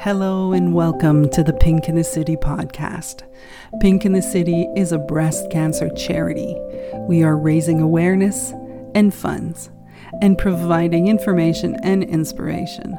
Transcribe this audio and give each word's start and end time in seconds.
Hello 0.00 0.52
and 0.52 0.72
welcome 0.72 1.28
to 1.30 1.42
the 1.42 1.52
Pink 1.52 1.88
in 1.88 1.96
the 1.96 2.04
City 2.04 2.36
podcast. 2.36 3.24
Pink 3.80 4.06
in 4.06 4.12
the 4.12 4.22
City 4.22 4.66
is 4.76 4.92
a 4.92 4.98
breast 4.98 5.50
cancer 5.50 5.90
charity. 5.90 6.56
We 7.08 7.22
are 7.22 7.36
raising 7.36 7.80
awareness 7.80 8.52
and 8.94 9.12
funds 9.12 9.70
and 10.22 10.38
providing 10.38 11.08
information 11.08 11.76
and 11.82 12.02
inspiration. 12.02 12.98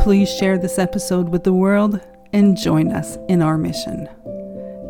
Please 0.00 0.28
share 0.36 0.58
this 0.58 0.78
episode 0.78 1.28
with 1.28 1.44
the 1.44 1.52
world 1.52 2.00
and 2.32 2.56
join 2.56 2.90
us 2.92 3.16
in 3.28 3.42
our 3.42 3.56
mission. 3.56 4.08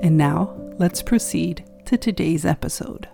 And 0.02 0.16
now, 0.16 0.56
let's 0.78 1.02
proceed 1.02 1.64
to 1.84 1.98
today's 1.98 2.46
episode. 2.46 3.08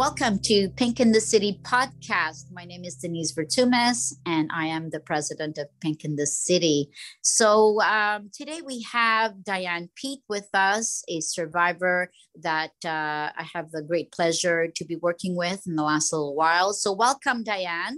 Welcome 0.00 0.38
to 0.44 0.70
Pink 0.70 0.98
in 0.98 1.12
the 1.12 1.20
City 1.20 1.60
podcast. 1.62 2.50
My 2.50 2.64
name 2.64 2.84
is 2.84 2.94
Denise 2.94 3.34
Vourtzoumis, 3.34 4.14
and 4.24 4.48
I 4.50 4.64
am 4.64 4.88
the 4.88 4.98
president 4.98 5.58
of 5.58 5.68
Pink 5.80 6.06
in 6.06 6.16
the 6.16 6.26
City. 6.26 6.88
So, 7.20 7.82
um, 7.82 8.30
today 8.32 8.62
we 8.64 8.80
have 8.90 9.34
Dyane 9.46 9.90
Peat 9.94 10.20
with 10.26 10.48
us, 10.54 11.04
a 11.06 11.20
survivor 11.20 12.10
that 12.40 12.72
uh, 12.82 13.28
I 13.36 13.46
have 13.52 13.72
the 13.72 13.82
great 13.82 14.10
pleasure 14.10 14.68
to 14.68 14.84
be 14.86 14.96
working 14.96 15.36
with 15.36 15.66
in 15.66 15.76
the 15.76 15.82
last 15.82 16.14
little 16.14 16.34
while. 16.34 16.72
So, 16.72 16.92
welcome, 16.94 17.44
Dyane. 17.44 17.96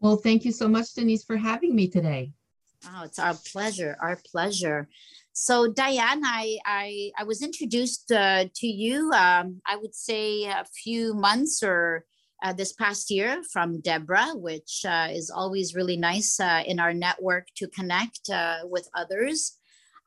Well, 0.00 0.16
thank 0.16 0.46
you 0.46 0.52
so 0.52 0.66
much, 0.66 0.94
Denise, 0.94 1.24
for 1.24 1.36
having 1.36 1.76
me 1.76 1.88
today. 1.88 2.32
Oh, 2.86 3.02
it's 3.04 3.18
our 3.18 3.34
pleasure, 3.52 3.98
our 4.00 4.18
pleasure. 4.30 4.88
So, 5.32 5.72
Dyane, 5.72 6.22
I 6.24 6.58
I, 6.66 7.10
I 7.18 7.24
was 7.24 7.42
introduced 7.42 8.12
uh, 8.12 8.44
to 8.54 8.66
you. 8.66 9.10
Um, 9.12 9.62
I 9.66 9.76
would 9.76 9.94
say 9.94 10.44
a 10.44 10.64
few 10.82 11.14
months 11.14 11.62
or 11.62 12.04
uh, 12.42 12.52
this 12.52 12.72
past 12.72 13.10
year 13.10 13.42
from 13.52 13.80
Deborah, 13.80 14.32
which 14.34 14.82
uh, 14.86 15.08
is 15.10 15.30
always 15.30 15.74
really 15.74 15.96
nice 15.96 16.38
uh, 16.40 16.62
in 16.66 16.78
our 16.80 16.92
network 16.92 17.46
to 17.56 17.68
connect 17.68 18.28
uh, 18.30 18.58
with 18.64 18.88
others. 18.94 19.56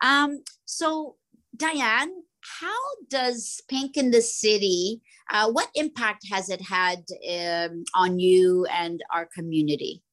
Um, 0.02 0.44
so, 0.66 1.16
Dyane, 1.58 2.12
how 2.60 2.82
does 3.10 3.62
Pink 3.70 3.98
in 3.98 4.12
the 4.12 4.22
City? 4.22 5.02
Uh, 5.32 5.50
what 5.50 5.70
impact 5.74 6.26
has 6.32 6.50
it 6.50 6.62
had 6.62 7.04
um, 7.30 7.84
on 7.96 8.20
you 8.20 8.66
and 8.66 9.02
our 9.12 9.28
community? 9.34 10.04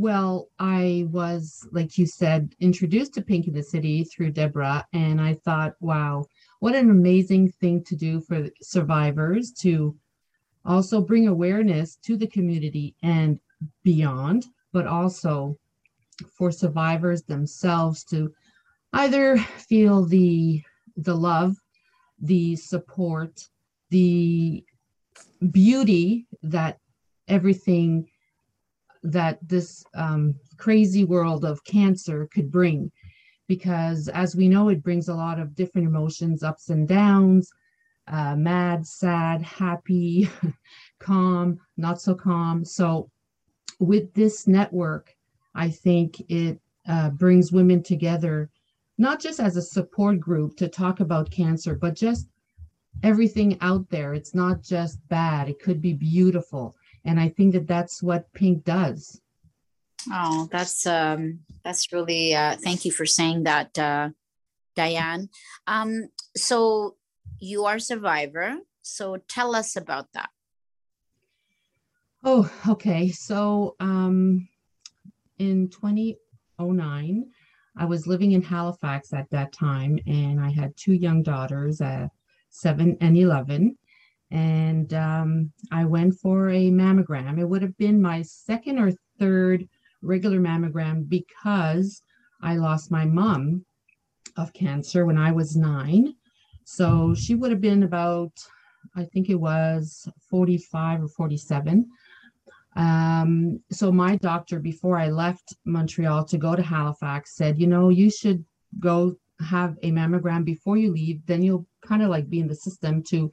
Well, 0.00 0.48
I 0.58 1.06
was, 1.10 1.68
like 1.72 1.98
you 1.98 2.06
said, 2.06 2.54
introduced 2.58 3.12
to 3.14 3.20
Pink 3.20 3.46
in 3.48 3.52
the 3.52 3.62
City 3.62 4.02
through 4.02 4.30
Deborah, 4.30 4.86
and 4.94 5.20
I 5.20 5.34
thought, 5.34 5.74
wow, 5.78 6.24
what 6.60 6.74
an 6.74 6.88
amazing 6.88 7.50
thing 7.50 7.84
to 7.84 7.94
do 7.94 8.22
for 8.22 8.48
survivors 8.62 9.52
to 9.60 9.94
also 10.64 11.02
bring 11.02 11.28
awareness 11.28 11.96
to 11.96 12.16
the 12.16 12.26
community 12.26 12.94
and 13.02 13.38
beyond, 13.82 14.46
but 14.72 14.86
also 14.86 15.58
for 16.32 16.50
survivors 16.50 17.24
themselves 17.24 18.02
to 18.04 18.32
either 18.94 19.36
feel 19.36 20.06
the 20.06 20.62
the 20.96 21.14
love, 21.14 21.56
the 22.22 22.56
support, 22.56 23.50
the 23.90 24.64
beauty 25.50 26.26
that 26.42 26.78
everything 27.28 28.09
that 29.02 29.38
this 29.48 29.84
um, 29.94 30.34
crazy 30.56 31.04
world 31.04 31.44
of 31.44 31.64
cancer 31.64 32.28
could 32.32 32.50
bring. 32.50 32.90
Because 33.48 34.08
as 34.08 34.36
we 34.36 34.48
know, 34.48 34.68
it 34.68 34.82
brings 34.82 35.08
a 35.08 35.14
lot 35.14 35.40
of 35.40 35.54
different 35.54 35.88
emotions, 35.88 36.42
ups 36.42 36.68
and 36.68 36.86
downs, 36.86 37.50
uh, 38.06 38.36
mad, 38.36 38.86
sad, 38.86 39.42
happy, 39.42 40.28
calm, 40.98 41.58
not 41.76 42.00
so 42.00 42.14
calm. 42.14 42.64
So, 42.64 43.10
with 43.78 44.12
this 44.14 44.46
network, 44.46 45.14
I 45.54 45.70
think 45.70 46.20
it 46.28 46.60
uh, 46.86 47.10
brings 47.10 47.50
women 47.50 47.82
together, 47.82 48.50
not 48.98 49.20
just 49.20 49.40
as 49.40 49.56
a 49.56 49.62
support 49.62 50.20
group 50.20 50.56
to 50.56 50.68
talk 50.68 51.00
about 51.00 51.30
cancer, 51.30 51.74
but 51.74 51.94
just 51.94 52.28
everything 53.02 53.56
out 53.60 53.88
there. 53.88 54.12
It's 54.14 54.34
not 54.34 54.62
just 54.62 55.06
bad, 55.08 55.48
it 55.48 55.60
could 55.60 55.80
be 55.80 55.94
beautiful 55.94 56.76
and 57.04 57.18
i 57.20 57.28
think 57.28 57.52
that 57.52 57.66
that's 57.66 58.02
what 58.02 58.32
pink 58.32 58.64
does. 58.64 59.20
Oh 60.10 60.48
that's 60.50 60.86
um 60.86 61.40
that's 61.62 61.92
really 61.92 62.34
uh 62.34 62.56
thank 62.56 62.84
you 62.84 62.92
for 62.92 63.06
saying 63.06 63.44
that 63.44 63.78
uh 63.78 64.10
dyane. 64.76 65.28
Um 65.66 66.08
so 66.36 66.96
you 67.38 67.64
are 67.64 67.78
survivor 67.78 68.56
so 68.82 69.18
tell 69.28 69.54
us 69.54 69.76
about 69.76 70.06
that. 70.14 70.30
Oh 72.24 72.50
okay 72.68 73.10
so 73.10 73.76
um 73.80 74.48
in 75.38 75.68
2009 75.68 77.26
i 77.76 77.84
was 77.84 78.06
living 78.06 78.32
in 78.32 78.42
halifax 78.42 79.12
at 79.12 79.28
that 79.30 79.52
time 79.52 79.98
and 80.06 80.38
i 80.38 80.50
had 80.50 80.76
two 80.76 80.92
young 80.92 81.22
daughters 81.22 81.80
at 81.80 82.04
uh, 82.04 82.08
7 82.50 82.96
and 83.00 83.16
11 83.16 83.78
and 84.30 84.94
um, 84.94 85.52
I 85.72 85.84
went 85.84 86.14
for 86.14 86.50
a 86.50 86.70
mammogram. 86.70 87.38
It 87.38 87.48
would 87.48 87.62
have 87.62 87.76
been 87.78 88.00
my 88.00 88.22
second 88.22 88.78
or 88.78 88.92
third 89.18 89.68
regular 90.02 90.38
mammogram 90.38 91.08
because 91.08 92.02
I 92.42 92.56
lost 92.56 92.90
my 92.90 93.04
mom 93.04 93.64
of 94.36 94.52
cancer 94.52 95.04
when 95.04 95.18
I 95.18 95.32
was 95.32 95.56
nine. 95.56 96.14
So 96.64 97.14
she 97.14 97.34
would 97.34 97.50
have 97.50 97.60
been 97.60 97.82
about, 97.82 98.32
I 98.96 99.04
think 99.04 99.28
it 99.28 99.34
was 99.34 100.08
45 100.30 101.02
or 101.02 101.08
47. 101.08 101.86
Um, 102.76 103.60
so 103.72 103.90
my 103.90 104.14
doctor, 104.16 104.60
before 104.60 104.96
I 104.96 105.08
left 105.08 105.56
Montreal 105.64 106.24
to 106.26 106.38
go 106.38 106.54
to 106.54 106.62
Halifax, 106.62 107.34
said, 107.34 107.58
you 107.58 107.66
know, 107.66 107.88
you 107.88 108.10
should 108.10 108.44
go 108.78 109.16
have 109.40 109.76
a 109.82 109.90
mammogram 109.90 110.44
before 110.44 110.76
you 110.76 110.92
leave. 110.92 111.26
Then 111.26 111.42
you'll 111.42 111.66
kind 111.84 112.02
of 112.02 112.10
like 112.10 112.30
be 112.30 112.40
in 112.40 112.46
the 112.46 112.54
system 112.54 113.02
to 113.08 113.32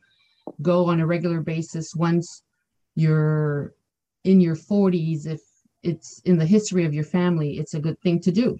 go 0.61 0.85
on 0.85 0.99
a 0.99 1.05
regular 1.05 1.41
basis 1.41 1.95
once 1.95 2.43
you're 2.95 3.73
in 4.23 4.41
your 4.41 4.55
40s 4.55 5.27
if 5.27 5.41
it's 5.83 6.19
in 6.25 6.37
the 6.37 6.45
history 6.45 6.85
of 6.85 6.93
your 6.93 7.03
family 7.03 7.57
it's 7.59 7.73
a 7.73 7.79
good 7.79 7.99
thing 8.01 8.19
to 8.21 8.31
do. 8.31 8.57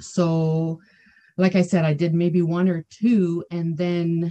So 0.00 0.80
like 1.38 1.54
i 1.54 1.62
said 1.62 1.84
i 1.84 1.94
did 1.94 2.12
maybe 2.12 2.42
one 2.42 2.68
or 2.68 2.84
two 2.90 3.42
and 3.50 3.78
then 3.78 4.30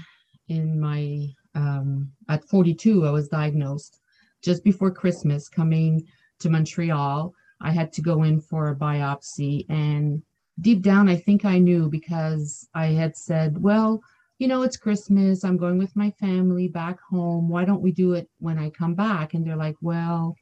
in 0.50 0.80
my 0.80 1.28
um, 1.56 2.12
at 2.30 2.44
42 2.44 3.08
i 3.08 3.10
was 3.10 3.30
diagnosed 3.30 4.00
just 4.44 4.64
before 4.64 4.92
christmas 4.92 5.50
coming 5.50 6.06
to 6.40 6.52
montreal. 6.52 7.34
I 7.60 7.72
had 7.72 7.92
to 7.94 8.04
go 8.04 8.22
in 8.22 8.40
for 8.40 8.70
a 8.70 8.76
biopsy 8.76 9.66
and 9.70 10.22
deep 10.62 10.82
down 10.82 11.10
i 11.10 11.16
think 11.16 11.46
i 11.46 11.58
knew 11.58 11.90
because 11.90 12.68
i 12.76 12.88
had 12.88 13.16
said 13.18 13.62
well 13.62 14.02
you 14.40 14.48
know, 14.48 14.62
it's 14.62 14.78
Christmas. 14.78 15.44
I'm 15.44 15.58
going 15.58 15.78
with 15.78 15.96
my 15.96 16.12
family 16.12 16.68
back 16.68 17.00
home. 17.02 17.50
Why 17.50 17.66
don't 17.66 17.82
we 17.82 17.92
do 17.92 18.14
it 18.14 18.30
when 18.40 18.60
I 18.60 18.70
come 18.70 18.94
back? 18.94 19.34
And 19.34 19.46
they're 19.46 19.56
like, 19.56 19.76
well, 19.82 20.36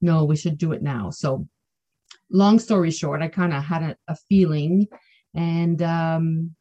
no, 0.00 0.24
we 0.24 0.36
should 0.36 0.56
do 0.56 0.72
it 0.72 0.82
now. 0.82 1.10
So, 1.10 1.46
long 2.30 2.58
story 2.58 2.90
short, 2.90 3.20
I 3.20 3.28
kind 3.28 3.52
of 3.52 3.62
had 3.62 3.82
a, 3.82 3.96
a, 4.08 4.16
feeling. 4.16 4.86
And 5.34 5.82
um, 5.82 6.54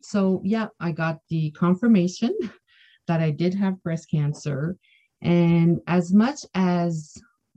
so, 0.00 0.40
yeah, 0.42 0.68
I 0.80 0.92
got 0.92 1.20
the 1.28 1.50
confirmation 1.50 2.34
that 3.06 3.20
I 3.20 3.30
did 3.30 3.54
have 3.54 3.82
breast 3.82 4.10
cancer. 4.10 4.78
And 5.20 5.80
as 5.86 6.14
much 6.14 6.40
as 6.54 7.16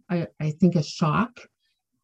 I, 0.09 0.27
I 0.39 0.51
think 0.51 0.75
a 0.75 0.83
shock, 0.83 1.39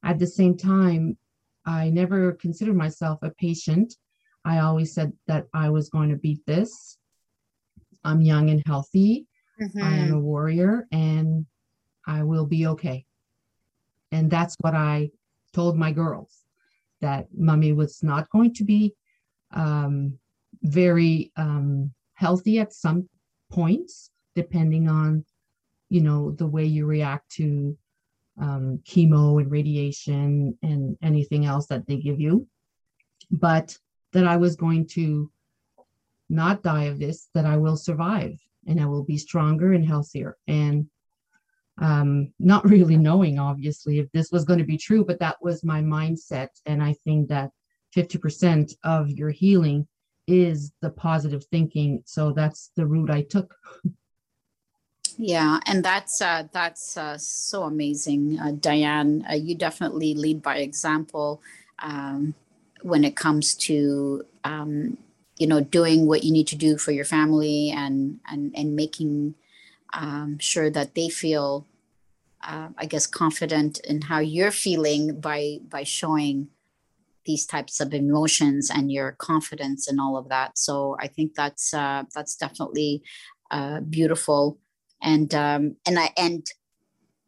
at 0.04 0.20
the 0.20 0.28
same 0.28 0.58
time, 0.58 1.18
I 1.66 1.90
never 1.90 2.32
considered 2.34 2.76
myself 2.76 3.20
a 3.22 3.30
patient 3.30 3.96
I 4.44 4.60
always 4.60 4.94
said 4.94 5.14
that 5.28 5.48
I 5.54 5.70
was 5.70 5.90
going 5.90 6.10
to 6.10 6.16
beat 6.16 6.46
this. 6.46 6.98
I'm 8.04 8.22
young 8.22 8.50
and 8.50 8.64
healthy. 8.66 9.28
Mm-hmm. 9.62 9.84
I 9.84 9.94
am 9.98 10.06
mm-hmm. 10.06 10.14
a 10.16 10.20
warrior 10.20 10.88
and 10.92 11.46
I 12.08 12.24
will 12.24 12.46
be 12.46 12.68
okay. 12.68 13.06
And 14.12 14.30
that's 14.30 14.56
what 14.60 14.74
I 14.74 15.12
told 15.54 15.78
my 15.78 15.92
girls 15.92 16.44
that 17.02 17.28
mommy 17.36 17.74
was 17.74 18.02
not 18.04 18.30
going 18.30 18.54
to 18.56 18.64
be 18.64 18.94
um, 19.52 20.18
very 20.64 21.32
um, 21.36 21.92
healthy 22.14 22.60
at 22.60 22.74
some 22.74 23.08
points, 23.52 24.12
depending 24.36 24.88
on, 24.88 25.26
you 25.90 26.02
know, 26.02 26.32
the 26.32 26.48
way 26.48 26.66
you 26.66 26.86
react 26.86 27.30
to 27.34 27.78
um, 28.40 28.80
chemo 28.86 29.42
and 29.42 29.52
radiation 29.52 30.58
and 30.64 30.98
anything 31.02 31.46
else 31.46 31.68
that 31.68 31.86
they 31.88 31.98
give 31.98 32.20
you. 32.20 32.48
But 33.30 33.78
that 34.14 34.26
I 34.26 34.38
was 34.38 34.56
going 34.56 34.88
to 34.88 35.32
not 36.30 36.64
die 36.64 36.86
of 36.86 37.00
this, 37.00 37.30
that 37.34 37.46
I 37.46 37.58
will 37.58 37.78
survive 37.78 38.40
and 38.68 38.80
I 38.80 38.86
will 38.86 39.04
be 39.04 39.18
stronger 39.18 39.74
and 39.74 39.86
healthier. 39.86 40.38
And 40.48 40.88
um, 41.80 42.34
not 42.40 42.66
really 42.70 42.98
knowing, 42.98 43.40
obviously, 43.40 44.00
if 44.00 44.12
this 44.12 44.32
was 44.32 44.46
going 44.46 44.60
to 44.60 44.66
be 44.66 44.78
true, 44.78 45.04
but 45.04 45.20
that 45.20 45.38
was 45.42 45.64
my 45.64 45.82
mindset. 45.82 46.50
And 46.66 46.82
I 46.82 46.94
think 47.04 47.30
that 47.30 47.52
50% 47.96 48.74
of 48.84 49.10
your 49.10 49.32
healing 49.32 49.88
is 50.28 50.72
the 50.82 50.92
positive 50.92 51.46
thinking. 51.46 52.04
So 52.06 52.32
that's 52.32 52.72
the 52.76 52.86
route 52.86 53.10
I 53.10 53.24
took. 53.24 53.56
yeah 55.18 55.60
and 55.68 55.84
that's 55.84 56.22
uh, 56.22 56.44
that's 56.52 56.98
uh, 56.98 57.18
so 57.18 57.64
amazing 57.64 58.40
uh, 58.40 58.52
dyane 58.52 59.30
uh, 59.30 59.36
you 59.36 59.56
definitely 59.56 60.14
lead 60.14 60.42
by 60.42 60.58
example 60.58 61.42
um, 61.80 62.34
when 62.84 63.04
it 63.04 63.16
comes 63.16 63.56
to 63.56 64.26
um, 64.44 64.98
you 65.38 65.48
know 65.48 65.62
doing 65.62 66.08
what 66.08 66.24
you 66.24 66.32
need 66.32 66.48
to 66.48 66.56
do 66.56 66.78
for 66.78 66.92
your 66.92 67.06
family 67.06 67.72
and 67.72 68.20
and 68.30 68.54
and 68.56 68.76
making 68.76 69.36
um, 69.94 70.38
sure 70.40 70.70
that 70.70 70.96
they 70.96 71.10
feel 71.10 71.66
uh, 72.44 72.70
i 72.78 72.86
guess 72.86 73.08
confident 73.08 73.80
in 73.80 74.02
how 74.02 74.20
you're 74.20 74.52
feeling 74.52 75.20
by 75.20 75.60
by 75.70 75.84
showing 75.84 76.48
these 77.26 77.46
types 77.46 77.80
of 77.80 77.94
emotions 77.94 78.70
and 78.70 78.92
your 78.92 79.12
confidence 79.14 79.88
and 79.88 80.00
all 80.00 80.18
of 80.18 80.30
that. 80.30 80.58
So 80.58 80.98
i 81.00 81.08
think 81.08 81.36
that's 81.36 81.74
uh, 81.74 82.04
that's 82.14 82.36
definitely 82.36 83.04
uh, 83.52 83.82
beautiful. 83.82 84.58
And 85.02 85.34
um, 85.34 85.76
and 85.86 86.00
i 86.00 86.10
and 86.18 86.46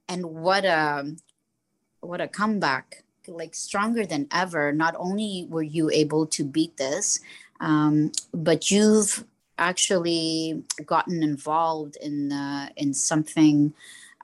and 0.07 0.25
what 0.25 0.65
a 0.65 1.15
what 2.01 2.21
a 2.21 2.27
comeback 2.27 3.03
like 3.27 3.55
stronger 3.55 4.05
than 4.05 4.27
ever 4.31 4.71
not 4.71 4.95
only 4.97 5.47
were 5.49 5.63
you 5.63 5.89
able 5.89 6.25
to 6.25 6.43
beat 6.43 6.77
this 6.77 7.19
um, 7.59 8.11
but 8.33 8.69
you've 8.69 9.23
actually 9.57 10.63
gotten 10.85 11.23
involved 11.23 11.97
in 12.01 12.31
uh, 12.31 12.69
in 12.75 12.93
something 12.93 13.73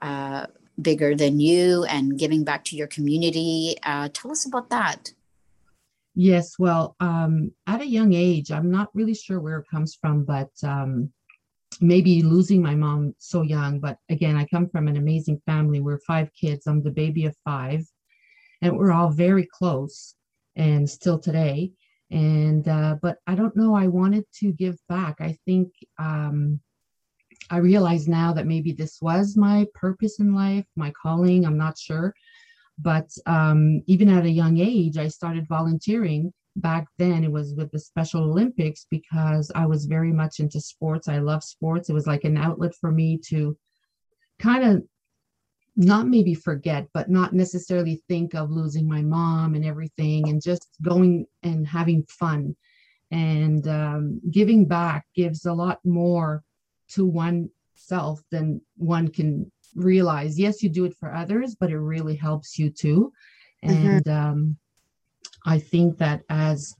uh, 0.02 0.46
bigger 0.80 1.14
than 1.14 1.40
you 1.40 1.84
and 1.84 2.18
giving 2.18 2.44
back 2.44 2.64
to 2.64 2.76
your 2.76 2.86
community. 2.86 3.76
Uh, 3.82 4.08
tell 4.12 4.30
us 4.30 4.46
about 4.46 4.70
that. 4.70 5.12
Yes, 6.14 6.58
well, 6.58 6.96
um, 7.00 7.52
at 7.66 7.80
a 7.80 7.86
young 7.86 8.12
age, 8.12 8.50
I'm 8.50 8.70
not 8.70 8.88
really 8.94 9.14
sure 9.14 9.40
where 9.40 9.58
it 9.58 9.66
comes 9.70 9.94
from, 9.94 10.24
but 10.24 10.50
um, 10.64 11.12
maybe 11.80 12.22
losing 12.22 12.60
my 12.60 12.74
mom 12.74 13.14
so 13.18 13.42
young. 13.42 13.78
But 13.78 13.96
again, 14.08 14.36
I 14.36 14.44
come 14.46 14.68
from 14.68 14.88
an 14.88 14.96
amazing 14.96 15.40
family. 15.46 15.80
We're 15.80 16.00
five 16.00 16.28
kids. 16.38 16.66
I'm 16.66 16.82
the 16.82 16.90
baby 16.90 17.26
of 17.26 17.36
five, 17.44 17.86
and 18.62 18.76
we're 18.76 18.92
all 18.92 19.10
very 19.10 19.46
close, 19.46 20.14
and 20.56 20.88
still 20.88 21.18
today. 21.18 21.72
And 22.10 22.66
uh, 22.66 22.96
but 23.00 23.18
I 23.26 23.34
don't 23.34 23.56
know. 23.56 23.74
I 23.74 23.86
wanted 23.86 24.24
to 24.40 24.52
give 24.52 24.76
back. 24.88 25.16
I 25.20 25.36
think 25.46 25.72
um, 25.98 26.60
I 27.50 27.58
realize 27.58 28.08
now 28.08 28.32
that 28.32 28.46
maybe 28.46 28.72
this 28.72 28.98
was 29.00 29.36
my 29.36 29.66
purpose 29.74 30.18
in 30.18 30.34
life, 30.34 30.66
my 30.76 30.92
calling. 31.02 31.44
I'm 31.44 31.58
not 31.58 31.78
sure 31.78 32.14
but 32.82 33.10
um, 33.26 33.82
even 33.86 34.08
at 34.08 34.24
a 34.24 34.30
young 34.30 34.58
age, 34.58 34.96
I 34.96 35.08
started 35.08 35.46
volunteering. 35.48 36.32
Back 36.56 36.88
then, 36.98 37.24
it 37.24 37.30
was 37.30 37.54
with 37.54 37.70
the 37.70 37.78
Special 37.78 38.24
Olympics 38.24 38.86
because 38.90 39.52
I 39.54 39.66
was 39.66 39.84
very 39.84 40.12
much 40.12 40.40
into 40.40 40.60
sports. 40.60 41.08
I 41.08 41.18
love 41.18 41.44
sports. 41.44 41.88
It 41.88 41.92
was 41.92 42.06
like 42.06 42.24
an 42.24 42.36
outlet 42.36 42.74
for 42.80 42.90
me 42.90 43.18
to 43.28 43.56
kind 44.38 44.64
of 44.64 44.82
not 45.80 46.06
maybe 46.06 46.34
forget, 46.34 46.86
but 46.92 47.08
not 47.08 47.32
necessarily 47.32 48.02
think 48.06 48.34
of 48.34 48.50
losing 48.50 48.86
my 48.86 49.00
mom 49.02 49.54
and 49.54 49.64
everything, 49.64 50.28
and 50.28 50.42
just 50.42 50.68
going 50.82 51.26
and 51.42 51.66
having 51.66 52.04
fun. 52.04 52.54
And 53.10 53.66
um, 53.66 54.20
giving 54.30 54.66
back 54.66 55.06
gives 55.16 55.46
a 55.46 55.52
lot 55.52 55.80
more 55.84 56.44
to 56.90 57.06
oneself 57.06 58.20
than 58.30 58.60
one 58.76 59.08
can 59.08 59.50
realize 59.74 60.38
yes 60.38 60.62
you 60.62 60.68
do 60.68 60.84
it 60.84 60.94
for 60.98 61.14
others 61.14 61.54
but 61.54 61.70
it 61.70 61.78
really 61.78 62.16
helps 62.16 62.58
you 62.58 62.70
too 62.70 63.12
mm-hmm. 63.64 63.74
and 63.74 64.04
mm-hmm. 64.04 64.32
um, 64.32 64.56
i 65.46 65.58
think 65.58 65.96
that 65.98 66.22
as 66.28 66.74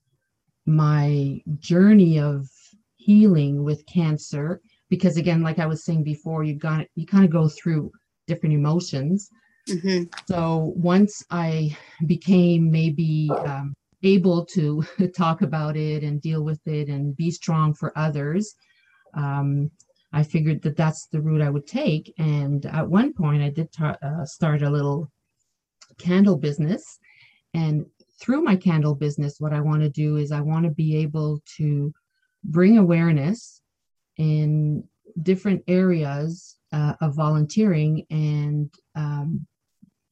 my 0.66 1.40
journey 1.58 2.18
of 2.18 2.48
healing 2.96 3.62
with 3.62 3.86
cancer 3.86 4.60
because 4.88 5.16
again 5.16 5.42
like 5.42 5.58
i 5.58 5.66
was 5.66 5.84
saying 5.84 6.02
before 6.02 6.42
you 6.42 6.54
got 6.54 6.84
you 6.96 7.06
kind 7.06 7.24
of 7.24 7.30
go 7.30 7.48
through 7.48 7.90
different 8.30 8.54
emotions 8.54 9.28
mm-hmm. 9.68 10.04
so 10.26 10.72
once 10.76 11.24
i 11.30 11.76
became 12.06 12.70
maybe 12.70 13.30
um, 13.46 13.74
able 14.02 14.44
to 14.44 14.82
talk 15.16 15.42
about 15.42 15.76
it 15.76 16.02
and 16.02 16.22
deal 16.22 16.42
with 16.42 16.60
it 16.66 16.88
and 16.88 17.16
be 17.16 17.30
strong 17.30 17.74
for 17.74 17.92
others 18.06 18.54
um, 19.14 19.70
I 20.12 20.22
figured 20.22 20.62
that 20.62 20.76
that's 20.76 21.06
the 21.06 21.20
route 21.20 21.42
I 21.42 21.50
would 21.50 21.66
take. 21.66 22.12
And 22.18 22.66
at 22.66 22.88
one 22.88 23.12
point, 23.12 23.42
I 23.42 23.50
did 23.50 23.72
ta- 23.72 23.96
uh, 24.02 24.24
start 24.24 24.62
a 24.62 24.70
little 24.70 25.10
candle 25.98 26.36
business. 26.36 26.98
And 27.54 27.86
through 28.20 28.42
my 28.42 28.56
candle 28.56 28.94
business, 28.94 29.36
what 29.38 29.52
I 29.52 29.60
want 29.60 29.82
to 29.82 29.88
do 29.88 30.16
is 30.16 30.32
I 30.32 30.40
want 30.40 30.64
to 30.64 30.70
be 30.70 30.96
able 30.96 31.42
to 31.56 31.92
bring 32.42 32.78
awareness 32.78 33.60
in 34.16 34.84
different 35.22 35.62
areas 35.68 36.56
uh, 36.72 36.94
of 37.00 37.14
volunteering 37.14 38.06
and 38.10 38.72
um, 38.94 39.46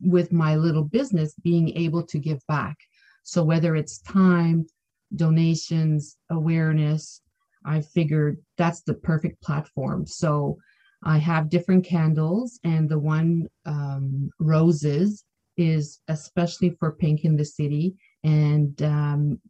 with 0.01 0.33
my 0.33 0.57
little 0.57 0.85
business 0.85 1.35
being 1.43 1.77
able 1.77 2.03
to 2.05 2.19
give 2.19 2.45
back. 2.47 2.77
So 3.23 3.43
whether 3.43 3.77
it's 3.77 3.99
time, 3.99 4.67
donations, 5.15 6.17
awareness, 6.31 7.21
I 7.65 7.81
figured 7.81 8.39
that's 8.57 8.83
the 8.83 8.95
perfect 8.95 9.43
platform. 9.43 10.07
So 10.07 10.59
I 11.03 11.19
have 11.19 11.51
different 11.51 11.85
candles, 11.85 12.59
and 12.65 12.89
the 12.89 12.99
one 12.99 13.49
um, 13.67 14.31
roses 14.41 15.25
is 15.57 16.01
especially 16.09 16.71
for 16.71 16.93
Pink 16.93 17.25
in 17.25 17.37
the 17.37 17.45
City. 17.45 17.95
And 18.25 18.81
um, 18.83 19.41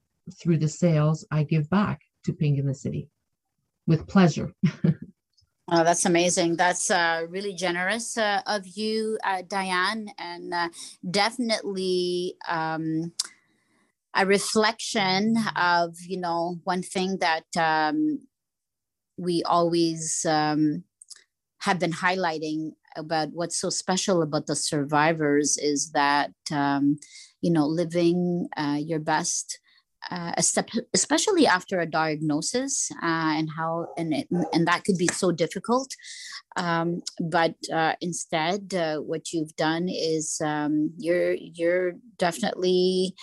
through 0.40 0.58
the 0.58 0.69
sales, 0.69 1.26
I 1.31 1.43
give 1.44 1.69
back 1.70 2.00
to 2.25 2.32
Pink 2.32 2.58
in 2.58 2.66
the 2.66 2.75
City 2.75 3.08
with 3.87 4.06
pleasure. 4.06 4.52
Oh, 5.70 5.85
that's 5.85 6.06
amazing. 6.06 6.56
That's 6.56 6.91
uh, 6.91 7.26
really 7.29 7.53
generous 7.53 8.17
uh, 8.17 8.41
of 8.47 8.67
you, 8.67 9.19
uh, 9.23 9.43
Dyane, 9.43 10.09
and 10.19 10.55
uh, 10.55 10.69
definitely 11.11 12.37
um, 12.49 13.12
a 14.15 14.26
reflection 14.26 15.37
of 15.56 15.94
you 16.06 16.19
know 16.19 16.59
one 16.65 16.82
thing 16.82 17.19
that 17.19 17.47
um, 17.56 18.20
we 19.19 19.43
always 19.44 20.26
um, 20.29 20.85
have 21.61 21.79
been 21.79 21.93
highlighting 21.93 22.73
about 22.97 23.31
what's 23.32 23.56
so 23.61 23.71
special 23.71 24.23
about 24.23 24.47
the 24.47 24.56
survivors 24.56 25.59
is 25.59 25.93
that 25.93 26.32
um, 26.53 26.99
you 27.43 27.50
know 27.53 27.67
living 27.67 28.49
uh, 28.56 28.79
your 28.81 29.00
best 29.00 29.61
uh, 30.11 30.33
especially 30.95 31.47
after 31.47 31.81
a 31.81 31.87
diagnosis 31.87 32.91
uh, 33.03 33.35
and 33.37 33.49
how 33.56 33.89
and 33.97 34.15
it, 34.15 34.29
and 34.53 34.67
that 34.67 34.85
could 34.85 34.97
be 34.97 35.09
so 35.09 35.33
difficult 35.33 35.95
um, 36.56 37.03
but 37.21 37.55
uh, 37.73 37.95
instead 38.00 38.75
uh, 38.75 38.99
what 38.99 39.33
you've 39.33 39.55
done 39.56 39.89
is 39.89 40.41
um, 40.45 40.93
you're 40.99 41.35
you're 41.35 41.93
definitely 42.17 43.14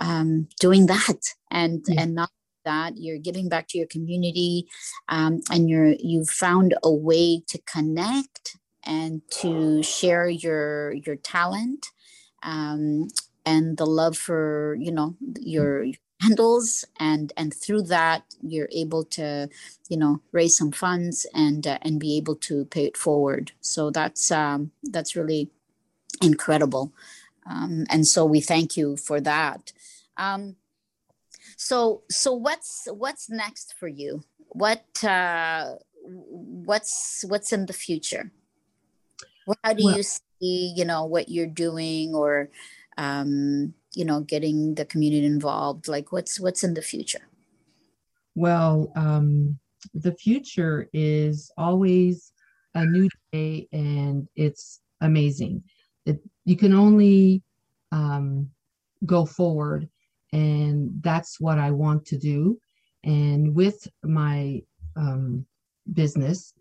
um, 0.00 0.48
doing 0.60 0.86
that 0.86 1.34
and 1.50 1.84
yeah. 1.88 2.02
and 2.02 2.14
not 2.14 2.30
that 2.64 2.92
you're 2.96 3.18
giving 3.18 3.48
back 3.48 3.66
to 3.68 3.78
your 3.78 3.86
community 3.86 4.66
um, 5.08 5.40
and 5.50 5.68
you're 5.70 5.94
you've 5.98 6.28
found 6.28 6.74
a 6.82 6.92
way 6.92 7.40
to 7.48 7.58
connect 7.62 8.56
and 8.84 9.22
to 9.30 9.82
share 9.82 10.28
your 10.28 10.92
your 10.92 11.16
talent 11.16 11.86
um, 12.42 13.08
and 13.46 13.76
the 13.78 13.86
love 13.86 14.16
for 14.16 14.76
you 14.78 14.92
know 14.92 15.16
your 15.40 15.86
handles 16.20 16.84
and 16.98 17.32
and 17.36 17.54
through 17.54 17.82
that 17.82 18.22
you're 18.42 18.68
able 18.72 19.04
to 19.04 19.48
you 19.88 19.96
know 19.96 20.20
raise 20.32 20.56
some 20.56 20.72
funds 20.72 21.26
and 21.34 21.66
uh, 21.66 21.78
and 21.82 22.00
be 22.00 22.16
able 22.16 22.34
to 22.34 22.64
pay 22.66 22.84
it 22.84 22.96
forward 22.96 23.52
so 23.60 23.90
that's 23.90 24.30
um, 24.30 24.70
that's 24.82 25.14
really 25.14 25.50
incredible 26.20 26.92
um, 27.48 27.86
and 27.88 28.06
so 28.06 28.24
we 28.24 28.40
thank 28.40 28.76
you 28.76 28.96
for 28.96 29.20
that. 29.20 29.72
Um, 30.16 30.56
so 31.56 32.02
so 32.10 32.34
what's 32.34 32.86
what's 32.92 33.30
next 33.30 33.74
for 33.78 33.88
you? 33.88 34.22
What 34.50 35.02
uh, 35.02 35.76
what's 36.04 37.24
what's 37.26 37.52
in 37.52 37.66
the 37.66 37.72
future? 37.72 38.30
How 39.64 39.72
do 39.72 39.84
well, 39.84 39.96
you 39.96 40.02
see 40.02 40.74
you 40.76 40.84
know 40.84 41.06
what 41.06 41.30
you're 41.30 41.46
doing 41.46 42.14
or 42.14 42.50
um, 42.98 43.74
you 43.94 44.04
know 44.04 44.20
getting 44.20 44.74
the 44.74 44.84
community 44.84 45.26
involved? 45.26 45.88
Like 45.88 46.12
what's 46.12 46.38
what's 46.40 46.64
in 46.64 46.74
the 46.74 46.82
future? 46.82 47.28
Well, 48.34 48.92
um, 48.94 49.58
the 49.94 50.12
future 50.12 50.88
is 50.92 51.50
always 51.56 52.32
a 52.74 52.84
new 52.84 53.08
day 53.32 53.68
and 53.72 54.28
it's 54.36 54.80
amazing. 55.00 55.64
It, 56.06 56.20
you 56.44 56.56
can 56.56 56.72
only 56.72 57.42
um, 57.92 58.50
go 59.04 59.24
forward. 59.24 59.88
And 60.32 61.02
that's 61.02 61.40
what 61.40 61.58
I 61.58 61.70
want 61.70 62.04
to 62.06 62.18
do. 62.18 62.58
And 63.04 63.54
with 63.54 63.88
my 64.02 64.62
um, 64.96 65.46
business 65.92 66.52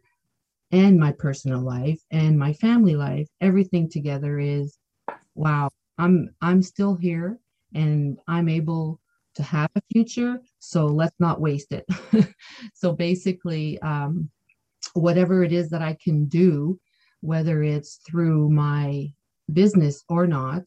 and 0.72 1.00
my 1.00 1.12
personal 1.12 1.62
life 1.62 2.00
and 2.12 2.40
my 2.40 2.54
family 2.54 2.96
life, 2.96 3.28
everything 3.42 3.90
together 3.90 4.40
is 4.40 4.78
wow, 5.36 5.70
I'm 5.98 6.30
I'm 6.42 6.62
still 6.62 6.96
here 6.96 7.40
and 7.74 8.18
I'm 8.28 8.50
able 8.50 9.00
to 9.36 9.44
have 9.44 9.70
a 9.76 9.82
future. 9.92 10.40
So 10.60 10.86
let's 10.86 11.16
not 11.20 11.42
waste 11.42 11.72
it. 11.72 11.86
so 12.74 12.94
basically, 12.94 13.80
um, 13.82 14.30
whatever 14.94 15.44
it 15.44 15.52
is 15.52 15.70
that 15.70 15.82
I 15.82 15.98
can 16.04 16.26
do 16.26 16.80
whether 17.22 17.64
it's 17.64 18.00
through 18.08 18.50
my 18.50 19.12
business 19.52 20.04
or 20.10 20.28
not, 20.28 20.64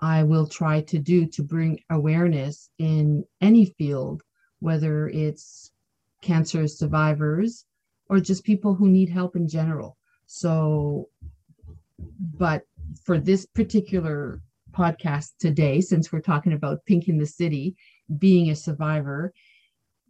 I 0.00 0.22
will 0.22 0.46
try 0.46 0.82
to 0.82 0.98
do 0.98 1.26
to 1.26 1.42
bring 1.42 1.80
awareness 1.90 2.70
in 2.78 3.24
any 3.40 3.66
field, 3.66 4.22
whether 4.60 5.08
it's 5.08 5.72
cancer 6.20 6.66
survivors 6.66 7.64
or 8.08 8.20
just 8.20 8.44
people 8.44 8.74
who 8.74 8.88
need 8.88 9.08
help 9.08 9.36
in 9.36 9.48
general. 9.48 9.96
So, 10.26 11.08
but 11.98 12.62
for 13.04 13.18
this 13.18 13.46
particular 13.46 14.40
podcast 14.72 15.32
today, 15.38 15.80
since 15.80 16.10
we're 16.10 16.20
talking 16.20 16.52
about 16.52 16.84
Pink 16.86 17.08
in 17.08 17.18
the 17.18 17.26
City, 17.26 17.76
being 18.18 18.50
a 18.50 18.56
survivor 18.56 19.32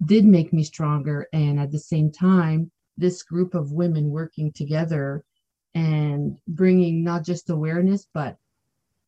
did 0.05 0.25
make 0.25 0.53
me 0.53 0.65
stronger. 0.65 1.27
And 1.33 1.61
at 1.61 1.71
the 1.71 1.79
same 1.79 2.11
time, 2.11 2.71
this 2.97 3.23
group 3.23 3.55
of 3.55 3.73
women 3.73 4.11
working 4.11 4.53
together 4.53 5.25
and 5.75 6.39
bringing 6.47 7.03
not 7.03 7.25
just 7.25 7.51
awareness, 7.51 8.07
but 8.15 8.37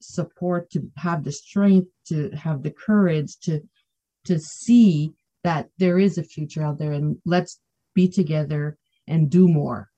support 0.01 0.71
to 0.71 0.91
have 0.97 1.25
the 1.25 1.33
strength, 1.33 1.89
to 2.09 2.31
have 2.31 2.63
the 2.63 2.71
courage 2.71 3.39
to 3.41 3.61
to 4.25 4.41
see 4.41 5.13
that 5.45 5.69
there 5.79 6.01
is 6.01 6.19
a 6.19 6.25
future 6.25 6.63
out 6.63 6.79
there 6.79 6.91
and 6.91 7.17
let's 7.25 7.61
be 7.95 8.09
together 8.09 8.77
and 9.07 9.31
do 9.31 9.47
more. 9.47 9.89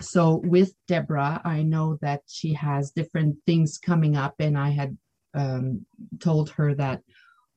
So 0.00 0.40
with 0.44 0.74
Deborah, 0.86 1.40
I 1.44 1.62
know 1.62 1.98
that 2.02 2.22
she 2.26 2.52
has 2.54 2.90
different 2.90 3.36
things 3.46 3.78
coming 3.78 4.16
up, 4.16 4.34
and 4.38 4.56
I 4.56 4.70
had 4.70 4.96
um, 5.34 5.84
told 6.20 6.50
her 6.50 6.74
that 6.74 7.02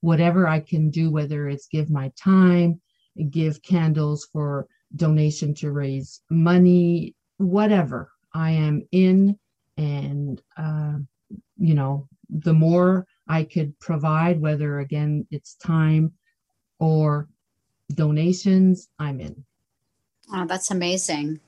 whatever 0.01 0.47
I 0.47 0.59
can 0.59 0.89
do, 0.89 1.11
whether 1.11 1.47
it's 1.47 1.67
give 1.67 1.89
my 1.89 2.11
time, 2.17 2.81
give 3.29 3.61
candles 3.61 4.27
for 4.31 4.67
donation 4.95 5.53
to 5.55 5.71
raise 5.71 6.21
money, 6.29 7.15
whatever, 7.37 8.11
I 8.33 8.51
am 8.51 8.87
in. 8.91 9.37
And, 9.77 10.41
uh, 10.57 10.97
you 11.57 11.73
know, 11.73 12.07
the 12.29 12.53
more 12.53 13.05
I 13.27 13.43
could 13.43 13.79
provide, 13.79 14.41
whether 14.41 14.79
again 14.79 15.27
it's 15.31 15.55
time 15.55 16.13
or 16.79 17.29
donations, 17.93 18.89
I'm 18.99 19.19
in. 19.19 19.43
Oh, 20.33 20.45
that's 20.45 20.71
amazing. 20.71 21.39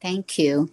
Thank 0.00 0.38
you. 0.38 0.70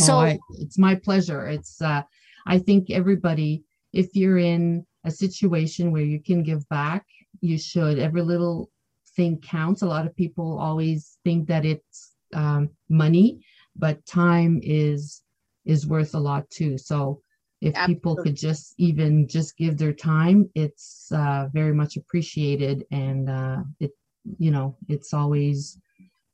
Oh, 0.00 0.04
so 0.04 0.14
oh, 0.14 0.20
I, 0.20 0.38
it's 0.58 0.78
my 0.78 0.94
pleasure. 0.94 1.46
It's, 1.46 1.80
uh, 1.82 2.02
I 2.46 2.58
think 2.58 2.90
everybody, 2.90 3.64
if 3.92 4.14
you're 4.14 4.38
in 4.38 4.86
a 5.04 5.10
situation 5.10 5.92
where 5.92 6.02
you 6.02 6.20
can 6.20 6.42
give 6.42 6.68
back, 6.68 7.04
you 7.40 7.58
should. 7.58 7.98
Every 7.98 8.22
little 8.22 8.70
thing 9.16 9.38
counts. 9.40 9.82
A 9.82 9.86
lot 9.86 10.06
of 10.06 10.16
people 10.16 10.58
always 10.58 11.18
think 11.24 11.48
that 11.48 11.64
it's 11.64 12.14
um, 12.34 12.70
money, 12.88 13.40
but 13.76 14.04
time 14.06 14.60
is 14.62 15.22
is 15.64 15.86
worth 15.86 16.14
a 16.14 16.18
lot 16.18 16.48
too. 16.50 16.78
So 16.78 17.20
if 17.60 17.74
Absolutely. 17.74 17.94
people 17.94 18.16
could 18.16 18.36
just 18.36 18.74
even 18.78 19.28
just 19.28 19.56
give 19.56 19.76
their 19.76 19.92
time, 19.92 20.48
it's 20.54 21.10
uh, 21.12 21.48
very 21.52 21.74
much 21.74 21.96
appreciated. 21.96 22.86
And 22.90 23.28
uh, 23.28 23.58
it, 23.80 23.90
you 24.38 24.50
know, 24.50 24.76
it's 24.88 25.12
always 25.12 25.78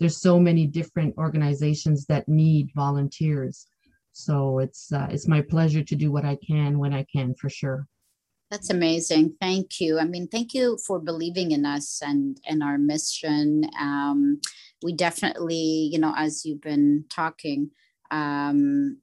there's 0.04 0.20
so 0.20 0.38
many 0.38 0.66
different 0.66 1.16
organizations 1.16 2.04
that 2.04 2.28
need 2.28 2.70
volunteers. 2.74 3.68
So 4.12 4.58
it's 4.58 4.92
uh, 4.92 5.06
it's 5.10 5.26
my 5.26 5.40
pleasure 5.40 5.82
to 5.82 5.96
do 5.96 6.12
what 6.12 6.26
I 6.26 6.36
can 6.46 6.78
when 6.78 6.92
I 6.92 7.06
can 7.10 7.34
for 7.34 7.48
sure. 7.48 7.88
That's 8.50 8.68
amazing. 8.68 9.36
Thank 9.40 9.80
you. 9.80 9.98
I 9.98 10.04
mean, 10.04 10.28
thank 10.28 10.52
you 10.52 10.76
for 10.86 10.98
believing 10.98 11.52
in 11.52 11.64
us 11.64 12.02
and 12.04 12.38
and 12.46 12.62
our 12.62 12.76
mission. 12.76 13.64
Um, 13.80 14.42
we 14.82 14.92
definitely, 14.92 15.88
you 15.90 15.98
know, 15.98 16.12
as 16.18 16.44
you've 16.44 16.60
been 16.60 17.06
talking, 17.08 17.70
um, 18.10 18.98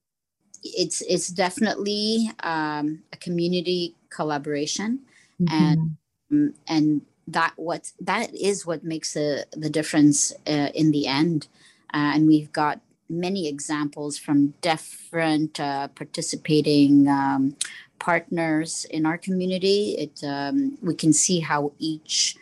it's 0.63 1.01
it's 1.01 1.29
definitely 1.29 2.31
um, 2.43 3.01
a 3.11 3.17
community 3.17 3.95
collaboration, 4.11 4.99
mm-hmm. 5.41 5.51
and 5.51 5.97
um, 6.31 6.53
and 6.67 7.01
that 7.31 7.53
what 7.55 7.91
that 7.99 8.33
is 8.33 8.65
what 8.65 8.83
makes 8.83 9.13
the 9.13 9.45
the 9.51 9.69
difference 9.69 10.33
uh, 10.47 10.69
in 10.73 10.91
the 10.91 11.07
end. 11.07 11.47
Uh, 11.93 12.15
and 12.15 12.27
we've 12.27 12.51
got 12.51 12.79
many 13.09 13.47
examples 13.47 14.17
from 14.17 14.53
different 14.61 15.59
uh, 15.59 15.87
participating 15.89 17.07
um, 17.07 17.55
partners 17.99 18.85
in 18.89 19.05
our 19.05 19.17
community. 19.17 19.95
It 19.97 20.23
um, 20.23 20.77
we 20.81 20.95
can 20.95 21.13
see 21.13 21.39
how 21.39 21.73
each 21.79 22.35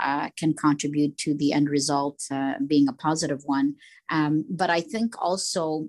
uh, 0.00 0.28
can 0.36 0.54
contribute 0.54 1.16
to 1.18 1.34
the 1.34 1.52
end 1.52 1.68
result 1.68 2.24
uh, 2.30 2.54
being 2.66 2.88
a 2.88 2.92
positive 2.92 3.42
one. 3.44 3.76
Um, 4.08 4.44
but 4.48 4.70
I 4.70 4.80
think 4.80 5.14
also 5.20 5.88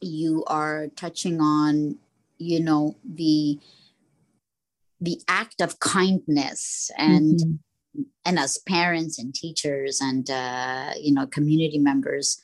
you 0.00 0.44
are 0.46 0.88
touching 0.96 1.40
on, 1.40 1.96
you 2.38 2.60
know, 2.60 2.96
the 3.04 3.58
the 5.00 5.20
act 5.28 5.60
of 5.60 5.78
kindness 5.80 6.90
and 6.96 7.40
mm-hmm. 7.40 8.02
and 8.24 8.38
as 8.38 8.58
parents 8.58 9.18
and 9.18 9.34
teachers 9.34 10.00
and 10.00 10.30
uh, 10.30 10.92
you 11.00 11.12
know 11.12 11.26
community 11.26 11.78
members 11.78 12.40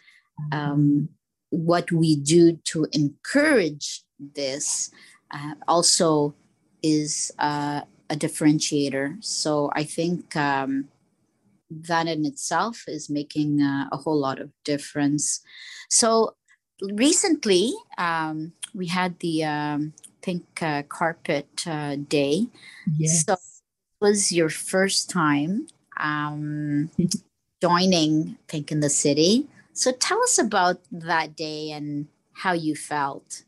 um, 0.52 1.08
what 1.50 1.90
we 1.92 2.16
do 2.16 2.56
to 2.64 2.86
encourage 2.92 4.02
this 4.34 4.90
uh, 5.30 5.54
also 5.68 6.34
is 6.82 7.32
uh, 7.38 7.82
a 8.08 8.16
differentiator. 8.16 9.22
So 9.24 9.70
I 9.74 9.84
think 9.84 10.34
um, 10.36 10.88
that 11.70 12.08
in 12.08 12.24
itself 12.24 12.84
is 12.88 13.10
making 13.10 13.60
uh, 13.60 13.88
a 13.92 13.96
whole 13.96 14.18
lot 14.18 14.40
of 14.40 14.50
difference. 14.64 15.40
So 15.88 16.34
recently, 16.82 17.72
um, 17.98 18.52
we 18.74 18.86
had 18.86 19.18
the 19.20 19.44
um, 19.44 19.92
pink 20.22 20.44
uh, 20.62 20.82
carpet 20.88 21.48
uh, 21.66 21.96
day. 21.96 22.46
Yes. 22.98 23.24
So 23.24 23.36
was 24.00 24.32
your 24.32 24.48
first 24.48 25.10
time 25.10 25.66
um, 25.98 26.90
joining 27.62 28.38
Pink 28.48 28.72
in 28.72 28.80
the 28.80 28.90
City. 28.90 29.46
So 29.72 29.92
tell 29.92 30.22
us 30.22 30.38
about 30.38 30.80
that 30.90 31.36
day 31.36 31.70
and 31.70 32.08
how 32.32 32.52
you 32.52 32.74
felt. 32.74 33.44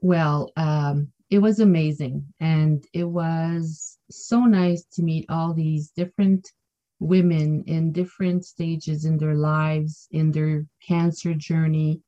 Well, 0.00 0.50
um, 0.56 1.12
it 1.30 1.38
was 1.38 1.60
amazing. 1.60 2.26
And 2.40 2.84
it 2.92 3.04
was 3.04 3.98
so 4.10 4.40
nice 4.40 4.84
to 4.94 5.02
meet 5.02 5.26
all 5.28 5.54
these 5.54 5.90
different 5.90 6.50
women 6.98 7.64
in 7.66 7.92
different 7.92 8.44
stages 8.44 9.04
in 9.04 9.18
their 9.18 9.34
lives, 9.34 10.08
in 10.10 10.32
their 10.32 10.66
cancer 10.86 11.34
journey. 11.34 12.00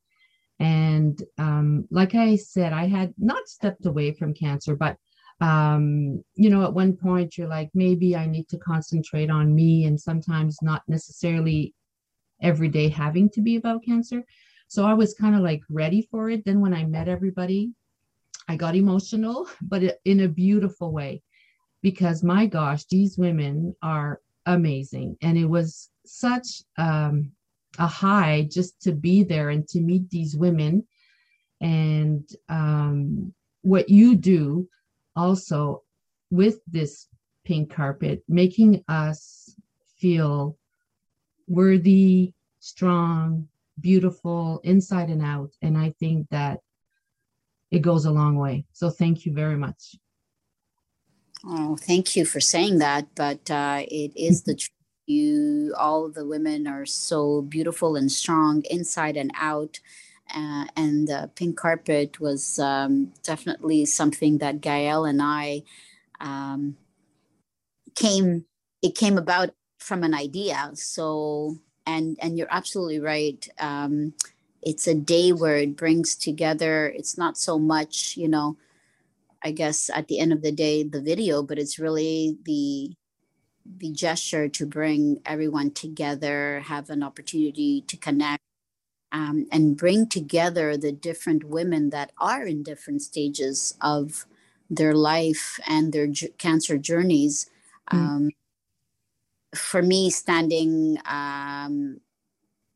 And 0.64 1.22
um, 1.36 1.86
like 1.90 2.14
I 2.14 2.36
said, 2.36 2.72
I 2.72 2.86
had 2.86 3.12
not 3.18 3.48
stepped 3.48 3.84
away 3.84 4.14
from 4.14 4.32
cancer, 4.32 4.74
but 4.74 4.96
um, 5.42 6.24
you 6.36 6.48
know, 6.48 6.64
at 6.64 6.72
one 6.72 6.96
point 6.96 7.36
you're 7.36 7.48
like, 7.48 7.68
maybe 7.74 8.16
I 8.16 8.24
need 8.24 8.48
to 8.48 8.56
concentrate 8.56 9.28
on 9.28 9.54
me, 9.54 9.84
and 9.84 10.00
sometimes 10.00 10.56
not 10.62 10.82
necessarily 10.88 11.74
every 12.40 12.68
day 12.68 12.88
having 12.88 13.28
to 13.30 13.42
be 13.42 13.56
about 13.56 13.84
cancer. 13.84 14.24
So 14.68 14.86
I 14.86 14.94
was 14.94 15.12
kind 15.12 15.34
of 15.34 15.42
like 15.42 15.60
ready 15.68 16.08
for 16.10 16.30
it. 16.30 16.46
Then 16.46 16.60
when 16.62 16.72
I 16.72 16.86
met 16.86 17.08
everybody, 17.08 17.72
I 18.48 18.56
got 18.56 18.74
emotional, 18.74 19.46
but 19.62 19.98
in 20.06 20.20
a 20.20 20.28
beautiful 20.28 20.92
way 20.92 21.22
because 21.82 22.22
my 22.22 22.46
gosh, 22.46 22.86
these 22.86 23.18
women 23.18 23.76
are 23.82 24.22
amazing. 24.46 25.18
And 25.20 25.36
it 25.36 25.44
was 25.44 25.90
such 26.06 26.62
um, 26.78 27.32
a 27.78 27.86
high 27.86 28.46
just 28.50 28.82
to 28.82 28.92
be 28.92 29.22
there 29.22 29.50
and 29.50 29.66
to 29.68 29.80
meet 29.80 30.10
these 30.10 30.36
women. 30.36 30.86
And 31.60 32.28
um, 32.48 33.32
what 33.62 33.88
you 33.88 34.16
do 34.16 34.68
also 35.16 35.82
with 36.30 36.60
this 36.66 37.08
pink 37.44 37.74
carpet, 37.74 38.22
making 38.28 38.84
us 38.88 39.54
feel 39.98 40.56
worthy, 41.46 42.32
strong, 42.60 43.48
beautiful 43.80 44.60
inside 44.64 45.10
and 45.10 45.22
out. 45.22 45.50
And 45.62 45.76
I 45.76 45.90
think 46.00 46.28
that 46.30 46.60
it 47.70 47.80
goes 47.80 48.04
a 48.04 48.10
long 48.10 48.36
way. 48.36 48.66
So 48.72 48.90
thank 48.90 49.26
you 49.26 49.32
very 49.32 49.56
much. 49.56 49.96
Oh, 51.44 51.76
thank 51.76 52.16
you 52.16 52.24
for 52.24 52.40
saying 52.40 52.78
that. 52.78 53.08
But 53.14 53.50
uh, 53.50 53.82
it 53.88 54.12
is 54.16 54.42
the 54.44 54.54
truth. 54.54 54.70
You, 55.06 55.74
all 55.78 56.08
the 56.08 56.26
women 56.26 56.66
are 56.66 56.86
so 56.86 57.42
beautiful 57.42 57.96
and 57.96 58.10
strong 58.10 58.62
inside 58.70 59.16
and 59.16 59.32
out. 59.36 59.80
Uh, 60.34 60.64
and 60.76 61.06
the 61.06 61.30
pink 61.34 61.56
carpet 61.56 62.18
was 62.20 62.58
um, 62.58 63.12
definitely 63.22 63.84
something 63.84 64.38
that 64.38 64.60
Gael 64.60 65.04
and 65.04 65.20
I 65.20 65.62
um, 66.20 66.76
came. 67.94 68.46
It 68.82 68.94
came 68.94 69.18
about 69.18 69.50
from 69.78 70.02
an 70.02 70.14
idea. 70.14 70.70
So, 70.74 71.56
and 71.86 72.16
and 72.22 72.38
you're 72.38 72.48
absolutely 72.50 73.00
right. 73.00 73.46
Um, 73.58 74.14
it's 74.64 74.86
a 74.86 74.94
day 74.94 75.32
where 75.32 75.56
it 75.56 75.76
brings 75.76 76.16
together 76.16 76.88
it's 76.96 77.16
not 77.18 77.36
so 77.36 77.58
much 77.58 78.16
you 78.16 78.28
know 78.28 78.56
i 79.42 79.50
guess 79.50 79.90
at 79.94 80.08
the 80.08 80.18
end 80.18 80.32
of 80.32 80.42
the 80.42 80.52
day 80.52 80.82
the 80.82 81.00
video 81.00 81.42
but 81.42 81.58
it's 81.58 81.78
really 81.78 82.36
the 82.44 82.92
the 83.64 83.90
gesture 83.90 84.48
to 84.48 84.66
bring 84.66 85.20
everyone 85.24 85.70
together 85.70 86.62
have 86.66 86.90
an 86.90 87.02
opportunity 87.02 87.82
to 87.82 87.96
connect 87.96 88.42
um, 89.12 89.46
and 89.52 89.76
bring 89.76 90.08
together 90.08 90.76
the 90.76 90.92
different 90.92 91.44
women 91.44 91.90
that 91.90 92.12
are 92.18 92.44
in 92.44 92.62
different 92.62 93.00
stages 93.00 93.74
of 93.80 94.26
their 94.68 94.94
life 94.94 95.60
and 95.66 95.92
their 95.92 96.08
j- 96.08 96.32
cancer 96.36 96.76
journeys. 96.76 97.48
Mm. 97.92 97.96
Um, 97.96 98.30
for 99.54 99.82
me, 99.82 100.10
standing 100.10 100.98
um, 101.06 102.00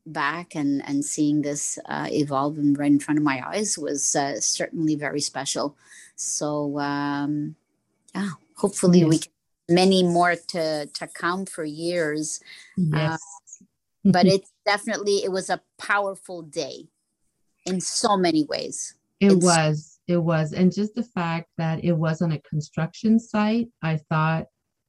back 0.05 0.55
and, 0.55 0.81
and 0.87 1.03
seeing 1.03 1.41
this 1.41 1.77
uh, 1.85 2.07
evolve 2.09 2.57
and 2.57 2.77
right 2.77 2.91
in 2.91 2.99
front 2.99 3.17
of 3.17 3.23
my 3.23 3.45
eyes 3.45 3.77
was 3.77 4.15
uh, 4.15 4.39
certainly 4.39 4.95
very 4.95 5.19
special. 5.19 5.75
So, 6.15 6.79
um, 6.79 7.55
yeah, 8.15 8.29
hopefully 8.55 8.99
yes. 8.99 9.09
we 9.09 9.17
can 9.19 9.31
many 9.69 10.03
more 10.03 10.35
to 10.49 10.85
to 10.87 11.07
come 11.07 11.45
for 11.45 11.63
years. 11.63 12.39
Yes. 12.77 13.21
Uh, 13.65 13.65
but 14.11 14.25
it's 14.33 14.51
definitely 14.65 15.23
it 15.23 15.31
was 15.31 15.49
a 15.49 15.61
powerful 15.77 16.41
day 16.41 16.87
in 17.65 17.79
so 17.79 18.17
many 18.17 18.43
ways. 18.45 18.95
It 19.19 19.33
it's, 19.33 19.45
was. 19.45 19.99
It 20.07 20.17
was. 20.17 20.53
And 20.53 20.73
just 20.73 20.95
the 20.95 21.03
fact 21.03 21.49
that 21.57 21.83
it 21.83 21.93
wasn't 21.93 22.33
a 22.33 22.41
construction 22.49 23.19
site, 23.19 23.67
I 23.81 23.97
thought 24.09 24.45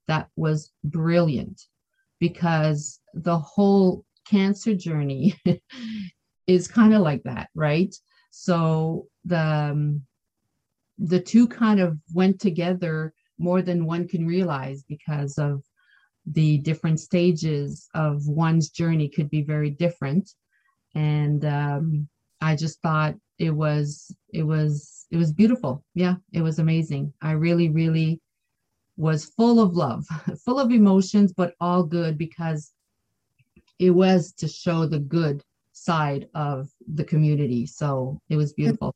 that 0.08 0.28
was 0.36 0.72
brilliant 0.84 1.60
because 2.18 3.00
the 3.14 3.38
whole 3.38 4.04
cancer 4.26 4.74
journey 4.74 5.34
is 6.46 6.68
kind 6.68 6.94
of 6.94 7.02
like 7.02 7.22
that, 7.24 7.48
right? 7.54 7.94
So 8.30 9.08
the 9.24 9.40
um, 9.40 10.02
the 10.98 11.20
two 11.20 11.48
kind 11.48 11.80
of 11.80 11.98
went 12.14 12.40
together 12.40 13.14
more 13.40 13.62
than 13.62 13.86
one 13.86 14.06
can 14.06 14.26
realize 14.26 14.84
because 14.84 15.38
of 15.38 15.62
the 16.26 16.58
different 16.58 17.00
stages 17.00 17.88
of 17.94 18.28
one's 18.28 18.68
journey 18.68 19.08
could 19.08 19.30
be 19.30 19.42
very 19.42 19.70
different. 19.70 20.30
And 20.94 21.44
um, 21.44 22.08
i 22.42 22.56
just 22.56 22.80
thought 22.80 23.14
it 23.38 23.50
was 23.50 24.14
it 24.32 24.42
was 24.42 25.06
it 25.10 25.16
was 25.16 25.32
beautiful. 25.32 25.84
Yeah 25.94 26.16
it 26.32 26.42
was 26.42 26.58
amazing. 26.58 27.12
I 27.22 27.32
really 27.32 27.70
really 27.70 28.20
was 28.96 29.24
full 29.24 29.60
of 29.60 29.74
love 29.74 30.04
full 30.44 30.60
of 30.60 30.70
emotions 30.70 31.32
but 31.32 31.54
all 31.60 31.82
good 31.82 32.18
because 32.18 32.72
it 33.78 33.90
was 33.90 34.32
to 34.32 34.46
show 34.46 34.84
the 34.84 34.98
good 34.98 35.42
side 35.72 36.28
of 36.34 36.68
the 36.94 37.04
community. 37.04 37.64
So 37.64 38.20
it 38.28 38.36
was 38.36 38.52
beautiful. 38.52 38.94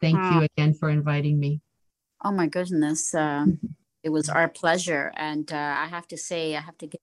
Thank 0.00 0.16
you 0.32 0.46
again 0.56 0.72
for 0.72 0.88
inviting 0.88 1.38
me 1.38 1.60
Oh 2.24 2.32
my 2.32 2.46
goodness. 2.46 3.14
Uh, 3.14 3.46
it 4.02 4.08
was 4.08 4.30
our 4.30 4.48
pleasure. 4.48 5.12
And 5.16 5.52
uh, 5.52 5.74
I 5.78 5.86
have 5.86 6.08
to 6.08 6.16
say, 6.16 6.56
I 6.56 6.60
have 6.60 6.78
to 6.78 6.86
get 6.86 7.00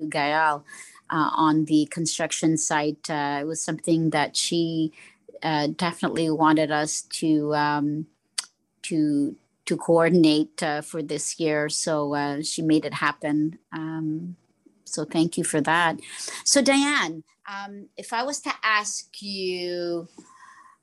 to 0.00 0.08
Gael 0.08 0.64
uh, 1.08 1.30
on 1.36 1.66
the 1.66 1.86
construction 1.86 2.56
site. 2.56 3.08
Uh, 3.08 3.38
it 3.40 3.44
was 3.44 3.60
something 3.60 4.10
that 4.10 4.36
she 4.36 4.92
uh, 5.42 5.68
definitely 5.68 6.30
wanted 6.30 6.72
us 6.72 7.02
to 7.02 7.54
um, 7.54 8.06
to 8.82 9.36
to 9.66 9.76
coordinate 9.76 10.60
uh, 10.62 10.80
for 10.80 11.00
this 11.00 11.38
year. 11.38 11.68
So 11.68 12.40
she 12.42 12.62
made 12.62 12.84
it 12.84 12.94
happen. 12.94 13.58
Um, 13.72 14.36
so 14.84 15.04
thank 15.04 15.38
you 15.38 15.44
for 15.44 15.60
that. 15.60 16.00
So 16.44 16.62
Dyane, 16.62 17.22
um, 17.48 17.88
if 17.96 18.12
I 18.12 18.22
was 18.24 18.40
to 18.42 18.52
ask 18.62 19.20
you 19.20 20.08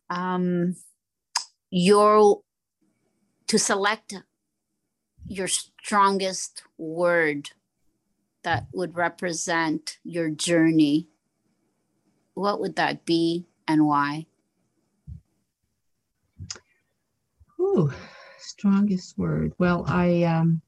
um, 0.10 0.76
your 1.70 2.42
to 3.54 3.60
select 3.60 4.16
your 5.28 5.48
strongest 5.48 6.64
word 6.80 7.52
that 8.42 8.66
would 8.74 8.96
represent 8.96 10.00
your 10.04 10.28
journey, 10.32 11.08
what 12.34 12.60
would 12.60 12.76
that 12.78 13.06
be 13.06 13.46
and 13.68 13.86
why? 13.86 14.26
Ooh, 17.60 17.92
strongest 18.40 19.20
word. 19.20 19.54
Well, 19.60 19.86
I 19.88 20.24
um, 20.24 20.60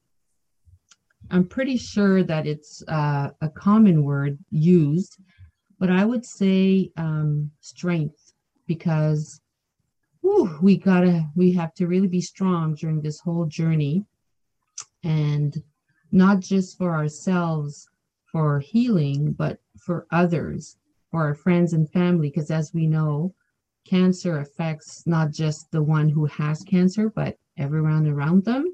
I'm 1.31 1.47
pretty 1.47 1.77
sure 1.77 2.21
that 2.21 2.45
it's 2.45 2.83
uh, 2.87 3.31
a 3.41 3.49
common 3.49 4.03
word 4.03 4.37
used, 4.51 5.17
but 5.79 5.89
I 5.89 6.05
would 6.05 6.23
say 6.23 6.91
um, 6.97 7.49
strength 7.61 8.33
because 8.67 9.41
whew, 10.25 10.57
we 10.59 10.75
gotta 10.75 11.29
we 11.35 11.51
have 11.51 11.73
to 11.75 11.85
really 11.85 12.07
be 12.07 12.21
strong 12.21 12.73
during 12.73 13.01
this 13.01 13.19
whole 13.19 13.45
journey. 13.45 14.03
And 15.03 15.55
not 16.11 16.39
just 16.39 16.77
for 16.77 16.95
ourselves 16.95 17.87
for 18.31 18.59
healing 18.59 19.33
but 19.33 19.59
for 19.79 20.07
others 20.11 20.77
for 21.11 21.23
our 21.23 21.35
friends 21.35 21.73
and 21.73 21.89
family. 21.91 22.29
Because 22.29 22.49
as 22.49 22.73
we 22.73 22.87
know 22.87 23.35
cancer 23.87 24.39
affects 24.39 25.03
not 25.05 25.29
just 25.29 25.69
the 25.71 25.83
one 25.83 26.09
who 26.09 26.25
has 26.25 26.63
cancer 26.63 27.07
but 27.09 27.37
everyone 27.57 28.07
around 28.07 28.45
them. 28.45 28.65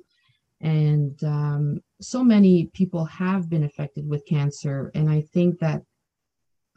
And 0.61 1.21
um, 1.23 1.81
so 1.99 2.23
many 2.23 2.67
people 2.73 3.03
have 3.05 3.49
been 3.49 3.63
affected 3.63 4.07
with 4.07 4.25
cancer. 4.25 4.89
And 4.95 5.09
i 5.09 5.25
think 5.33 5.59
that 5.59 5.81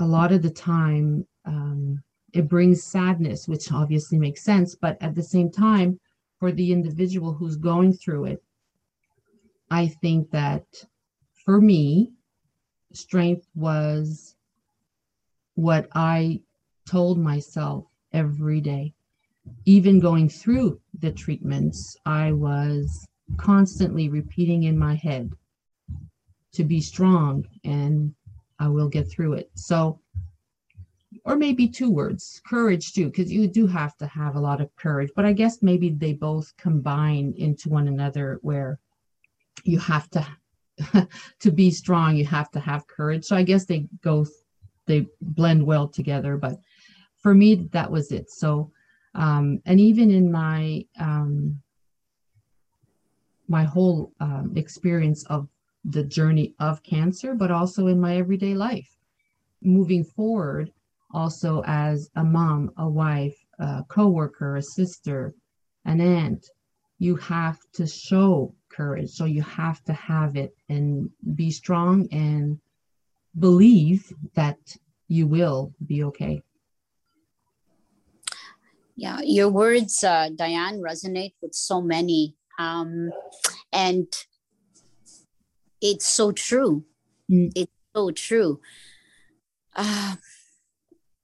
a 0.01 0.07
lot 0.07 0.33
of 0.33 0.43
the 0.43 0.51
time 0.51 1.25
um, 1.45 2.03
it 2.35 2.49
brings 2.49 2.83
sadness, 2.83 3.47
which 3.47 3.71
obviously 3.71 4.19
makes 4.19 4.43
sense. 4.43 4.75
But 4.75 5.01
at 5.01 5.15
the 5.15 5.23
same 5.23 5.51
time, 5.51 6.01
for 6.41 6.51
the 6.51 6.73
individual 6.73 7.33
who's 7.33 7.57
going 7.57 7.93
through 7.93 8.27
it, 8.27 8.43
I 9.71 9.87
think 9.87 10.31
that 10.33 10.67
for 11.45 11.61
me, 11.61 12.11
strength 12.93 13.47
was 13.55 14.35
what 15.55 15.89
I 15.95 16.41
told 16.87 17.19
myself 17.19 17.87
every 18.13 18.61
day. 18.61 18.95
Even 19.65 20.01
going 20.01 20.29
through 20.29 20.81
the 20.99 21.13
treatments, 21.13 21.97
I 22.05 22.33
was 22.33 23.07
constantly 23.37 24.09
repeating 24.09 24.65
in 24.65 24.77
my 24.77 24.95
head 24.95 25.31
to 26.53 26.65
be 26.65 26.81
strong 26.81 27.45
and 27.65 28.15
I 28.59 28.69
will 28.69 28.89
get 28.89 29.11
through 29.11 29.35
it. 29.35 29.51
So 29.55 30.01
or 31.25 31.37
maybe 31.37 31.67
two 31.67 31.91
words 31.91 32.41
courage 32.47 32.93
too 32.93 33.07
because 33.07 33.33
you 33.33 33.47
do 33.49 33.67
have 33.67 33.97
to 33.97 34.07
have 34.07 34.37
a 34.37 34.41
lot 34.41 34.61
of 34.61 34.75
courage 34.77 35.11
but 35.17 35.25
i 35.25 35.33
guess 35.33 35.63
maybe 35.63 35.91
they 35.91 36.13
both 36.13 36.53
combine 36.57 37.33
into 37.37 37.69
one 37.69 37.89
another 37.89 38.39
where 38.43 38.79
you 39.65 39.79
have 39.79 40.09
to 40.11 40.27
to 41.41 41.51
be 41.51 41.71
strong 41.71 42.17
you 42.17 42.25
have 42.25 42.51
to 42.51 42.61
have 42.61 42.87
courage. 42.87 43.25
So 43.25 43.37
i 43.37 43.43
guess 43.43 43.65
they 43.65 43.87
go 44.03 44.27
they 44.87 45.07
blend 45.21 45.65
well 45.65 45.89
together 45.89 46.37
but 46.37 46.57
for 47.17 47.35
me 47.35 47.69
that 47.73 47.91
was 47.91 48.13
it. 48.13 48.31
So 48.31 48.71
um 49.15 49.61
and 49.65 49.81
even 49.81 50.11
in 50.11 50.31
my 50.31 50.83
um 50.99 51.61
my 53.47 53.63
whole 53.63 54.13
um, 54.21 54.53
experience 54.57 55.23
of 55.25 55.47
the 55.85 56.03
journey 56.03 56.55
of 56.59 56.83
cancer 56.83 57.35
but 57.35 57.51
also 57.51 57.87
in 57.87 58.01
my 58.01 58.17
everyday 58.17 58.55
life 58.55 58.89
moving 59.63 60.03
forward 60.03 60.73
also 61.15 61.63
as 61.67 62.11
a 62.17 62.25
mom, 62.25 62.71
a 62.77 62.89
wife, 62.89 63.37
a 63.59 63.85
coworker, 63.89 64.57
a 64.57 64.63
sister, 64.63 65.35
an 65.85 66.01
aunt. 66.01 66.45
You 66.99 67.17
have 67.17 67.59
to 67.75 67.87
show 67.87 68.55
courage. 68.71 69.11
So 69.11 69.25
you 69.25 69.43
have 69.43 69.83
to 69.85 69.93
have 69.93 70.37
it 70.37 70.55
and 70.69 71.11
be 71.35 71.51
strong 71.51 72.09
and 72.13 72.59
believe 73.39 74.13
that 74.35 74.59
you 75.09 75.27
will 75.27 75.73
be 75.87 76.05
okay. 76.05 76.43
Yeah, 78.97 79.21
your 79.23 79.49
words, 79.49 80.05
uh, 80.05 80.29
Dyane, 80.31 80.81
resonate 80.81 81.35
with 81.43 81.55
so 81.55 81.81
many. 81.81 82.37
Um, 82.59 83.11
and 83.73 84.07
it's 85.81 86.07
so 86.07 86.31
true. 86.31 86.85
Mm. 87.31 87.51
It's 87.57 87.73
so 87.95 88.11
true. 88.13 88.61
Uh, 89.75 90.15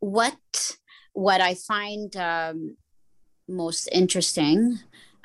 what 0.00 0.76
what 1.12 1.40
I 1.40 1.54
find 1.54 2.14
um, 2.16 2.76
most 3.48 3.88
interesting 3.92 4.78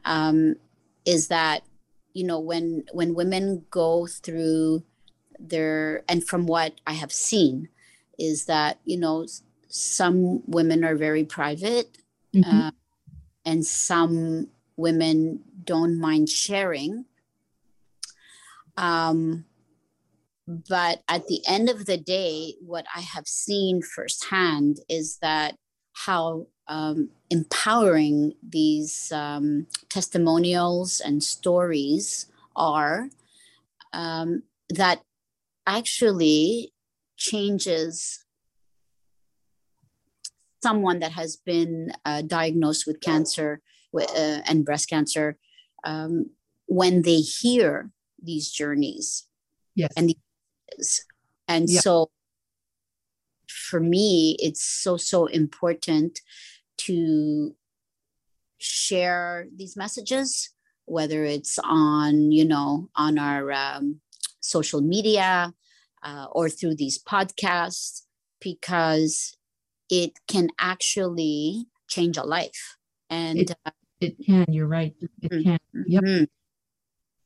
um, 0.03 0.55
is 1.05 1.27
that 1.29 1.63
you 2.13 2.25
know 2.25 2.39
when 2.39 2.83
when 2.91 3.15
women 3.15 3.65
go 3.69 4.07
through 4.07 4.83
their 5.39 6.03
and 6.07 6.25
from 6.25 6.45
what 6.45 6.73
I 6.87 6.93
have 6.93 7.11
seen 7.11 7.69
is 8.17 8.45
that 8.45 8.79
you 8.85 8.97
know 8.97 9.25
some 9.67 10.41
women 10.47 10.85
are 10.85 10.95
very 10.95 11.25
private 11.25 11.97
mm-hmm. 12.33 12.67
uh, 12.67 12.71
and 13.45 13.65
some 13.65 14.47
women 14.77 15.41
don't 15.63 15.99
mind 15.99 16.29
sharing 16.29 17.05
um, 18.77 19.45
but 20.47 21.01
at 21.07 21.27
the 21.27 21.41
end 21.47 21.69
of 21.69 21.85
the 21.85 21.97
day, 21.97 22.53
what 22.59 22.85
I 22.95 23.01
have 23.01 23.27
seen 23.27 23.81
firsthand 23.81 24.77
is 24.87 25.17
that 25.21 25.55
how 25.93 26.47
um, 26.67 27.09
empowering 27.29 28.33
these 28.47 29.11
um, 29.11 29.67
testimonials 29.89 31.01
and 31.03 31.23
stories 31.23 32.27
are 32.55 33.09
um, 33.93 34.43
that 34.69 35.01
actually 35.65 36.73
changes 37.17 38.25
someone 40.61 40.99
that 40.99 41.11
has 41.11 41.37
been 41.37 41.91
uh, 42.05 42.21
diagnosed 42.21 42.85
with 42.85 43.01
cancer 43.01 43.61
uh, 43.95 44.41
and 44.47 44.65
breast 44.65 44.89
cancer 44.89 45.37
um, 45.83 46.29
when 46.67 47.03
they 47.03 47.17
hear 47.17 47.91
these 48.21 48.51
journeys. 48.51 49.27
Yes. 49.75 49.91
And 49.95 50.09
these, 50.09 50.24
and 51.47 51.69
Yeah. 51.69 51.79
so 51.81 52.09
for 53.47 53.79
me 53.79 54.35
it's 54.39 54.63
so 54.63 54.97
so 54.97 55.25
important 55.27 56.21
to 56.77 57.55
share 58.57 59.47
these 59.55 59.75
messages 59.77 60.49
whether 60.85 61.23
it's 61.23 61.59
on 61.63 62.31
you 62.31 62.45
know 62.45 62.89
on 62.95 63.17
our 63.17 63.51
um, 63.51 63.99
social 64.39 64.81
media 64.81 65.53
uh, 66.03 66.27
or 66.31 66.49
through 66.49 66.75
these 66.75 67.01
podcasts 67.01 68.03
because 68.39 69.35
it 69.89 70.13
can 70.27 70.49
actually 70.59 71.65
change 71.87 72.17
a 72.17 72.23
life 72.23 72.77
and 73.09 73.39
It- 73.39 73.51
uh, 73.65 73.71
it 74.01 74.15
can 74.25 74.45
you're 74.49 74.67
right 74.67 74.93
it 75.21 75.31
Mhm. 75.31 75.43
can 75.43 75.59
yep. 75.87 76.03
mhm, 76.03 76.27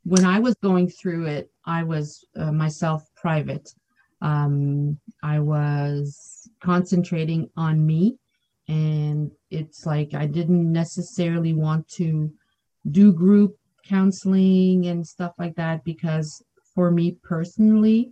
when 0.03 0.25
I 0.25 0.39
was 0.39 0.55
going 0.55 0.89
through 0.89 1.25
it, 1.27 1.49
I 1.65 1.83
was 1.83 2.25
uh, 2.35 2.51
myself 2.51 3.03
private. 3.15 3.69
Um, 4.21 4.99
I 5.23 5.39
was 5.39 6.49
concentrating 6.62 7.49
on 7.55 7.85
me, 7.85 8.17
and 8.67 9.31
it's 9.49 9.85
like 9.85 10.13
I 10.13 10.25
didn't 10.25 10.71
necessarily 10.71 11.53
want 11.53 11.88
to 11.89 12.31
do 12.91 13.12
group 13.12 13.57
counseling 13.85 14.88
and 14.88 15.05
stuff 15.05 15.33
like 15.38 15.55
that 15.55 15.83
because 15.83 16.41
for 16.75 16.91
me 16.91 17.17
personally, 17.23 18.12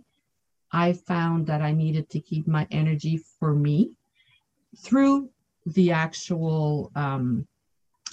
I 0.72 0.92
found 0.92 1.46
that 1.46 1.62
I 1.62 1.72
needed 1.72 2.10
to 2.10 2.20
keep 2.20 2.46
my 2.46 2.66
energy 2.70 3.20
for 3.38 3.54
me 3.54 3.92
through 4.76 5.30
the 5.66 5.92
actual 5.92 6.90
um, 6.94 7.46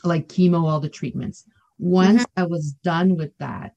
like 0.04 0.28
chemo, 0.28 0.64
all 0.64 0.80
the 0.80 0.90
treatments 0.90 1.46
once 1.78 2.26
I 2.38 2.44
was 2.46 2.74
done 2.84 3.16
with 3.16 3.38
that, 3.40 3.74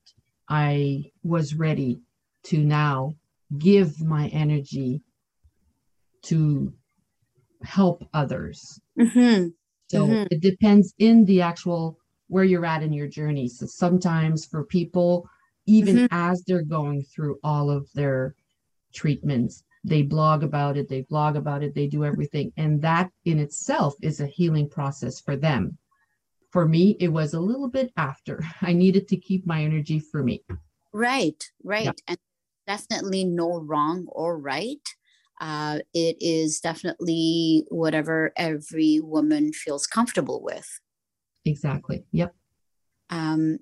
I 0.48 1.10
was 1.22 1.54
ready 1.54 2.00
to 2.44 2.64
now 2.64 3.14
give 3.58 4.00
my 4.02 4.28
energy 4.28 5.02
to 6.22 6.72
help 7.62 8.08
others. 8.14 8.80
mhm, 8.96 9.54
So 9.90 10.06
Mhm. 10.08 10.26
it 10.30 10.40
depends 10.42 10.94
in 10.98 11.24
the 11.24 11.40
actual 11.42 11.98
where 12.28 12.44
you're 12.44 12.66
at 12.66 12.82
in 12.82 12.92
your 12.92 13.08
journey. 13.08 13.48
So 13.48 13.66
sometimes 13.66 14.44
for 14.44 14.64
people, 14.64 15.28
even 15.66 16.06
as 16.10 16.42
they're 16.46 16.64
going 16.64 17.02
through 17.04 17.38
all 17.42 17.70
of 17.70 17.88
their 17.94 18.34
treatments, 18.94 19.64
they 19.84 20.02
blog 20.02 20.42
about 20.42 20.76
it, 20.76 20.88
they 20.88 21.02
blog 21.02 21.36
about 21.36 21.62
it, 21.62 21.74
they 21.74 21.86
do 21.88 22.04
everything. 22.04 22.52
And 22.56 22.82
that 22.82 23.10
in 23.24 23.38
itself 23.38 23.94
is 24.02 24.20
a 24.20 24.26
healing 24.26 24.68
process 24.68 25.20
for 25.20 25.36
them. 25.36 25.78
For 26.50 26.66
me, 26.66 26.96
it 26.98 27.08
was 27.08 27.34
a 27.34 27.40
little 27.40 27.68
bit 27.68 27.92
after. 27.96 28.42
I 28.62 28.72
needed 28.72 29.08
to 29.08 29.16
keep 29.16 29.46
my 29.46 29.62
energy 29.62 30.00
for 30.00 30.22
me. 30.22 30.42
Right, 30.92 31.42
right. 31.62 32.00
And 32.08 32.18
definitely 32.66 33.24
no 33.24 33.60
wrong 33.60 34.06
or 34.08 34.38
right. 34.38 34.80
Uh, 35.40 35.78
it 35.94 36.16
is 36.20 36.60
definitely 36.60 37.64
whatever 37.68 38.32
every 38.36 39.00
woman 39.00 39.52
feels 39.52 39.86
comfortable 39.86 40.42
with. 40.42 40.68
Exactly. 41.44 42.04
Yep. 42.12 42.34
Um, 43.10 43.58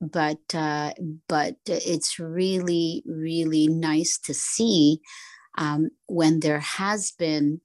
but 0.00 0.40
uh, 0.54 0.92
but 1.28 1.56
it's 1.66 2.18
really 2.18 3.02
really 3.06 3.68
nice 3.68 4.18
to 4.24 4.34
see 4.34 5.00
um, 5.58 5.90
when 6.06 6.40
there 6.40 6.60
has 6.60 7.12
been 7.12 7.60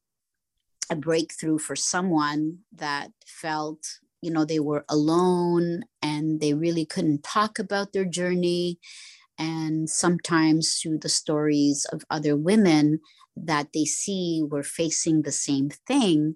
a 0.90 0.96
breakthrough 0.96 1.58
for 1.58 1.76
someone 1.76 2.60
that 2.74 3.12
felt 3.26 3.80
you 4.26 4.32
know 4.32 4.46
they 4.46 4.60
were 4.60 4.84
alone 4.90 5.84
and 6.02 6.42
they 6.42 6.54
really 6.54 6.86
couldn't 6.86 7.24
talk 7.24 7.60
about 7.60 7.94
their 7.94 8.06
journey 8.06 8.80
and 9.38 9.90
sometimes 9.90 10.80
through 10.82 10.98
the 10.98 11.10
stories 11.10 11.86
of 11.94 12.04
other 12.10 12.36
women 12.36 13.00
that 13.38 13.68
they 13.74 13.86
see 13.86 14.44
were 14.50 14.64
facing 14.64 15.22
the 15.22 15.32
same 15.32 15.70
thing 15.88 16.36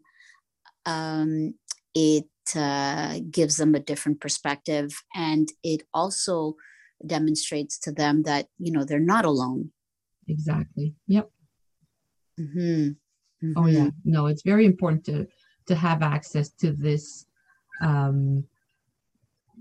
um, 0.86 1.56
it 1.96 2.30
uh, 2.56 3.20
gives 3.32 3.58
them 3.58 3.74
a 3.76 3.80
different 3.80 4.22
perspective 4.22 4.90
and 5.16 5.50
it 5.64 5.82
also 5.94 6.56
demonstrates 7.06 7.80
to 7.80 7.92
them 7.92 8.24
that 8.24 8.48
you 8.60 8.72
know 8.72 8.84
they're 8.86 9.00
not 9.00 9.26
alone 9.26 9.72
Exactly. 10.28 10.94
Yep. 11.08 11.32
Mhm. 12.40 12.98
Oh 13.56 13.62
Mhm. 13.62 13.74
yeah. 13.74 13.90
No, 14.06 14.28
it's 14.28 14.44
very 14.44 14.66
important 14.66 15.04
to 15.06 15.28
to 15.66 15.76
have 15.76 16.02
access 16.02 16.50
to 16.62 16.72
this 16.72 17.26
um 17.82 18.44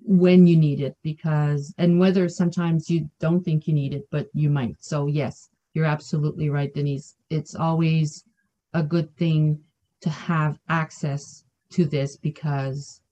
when 0.02 0.46
you 0.46 0.56
need 0.56 0.80
it 0.80 0.96
because 1.02 1.74
and 1.76 2.00
whether 2.00 2.28
sometimes 2.28 2.88
you 2.88 3.10
don't 3.20 3.44
think 3.44 3.66
you 3.66 3.74
need 3.74 3.92
it 3.92 4.06
but 4.10 4.28
you 4.32 4.48
might. 4.48 4.76
So 4.80 5.06
yes, 5.06 5.50
you're 5.74 5.84
absolutely 5.84 6.48
right 6.48 6.72
Denise. 6.72 7.14
It's 7.30 7.54
always 7.54 8.24
a 8.72 8.82
good 8.82 9.14
thing 9.16 9.60
to 10.00 10.10
have 10.10 10.58
access 10.68 11.44
to 11.70 11.84
this 11.84 12.16
because 12.16 13.02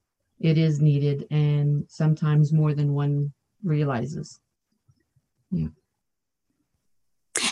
it 0.40 0.56
is 0.56 0.80
needed 0.80 1.26
and 1.30 1.84
sometimes 1.88 2.52
more 2.52 2.72
than 2.72 2.94
one 2.94 3.32
realizes. 3.62 4.40
Yeah 5.50 5.68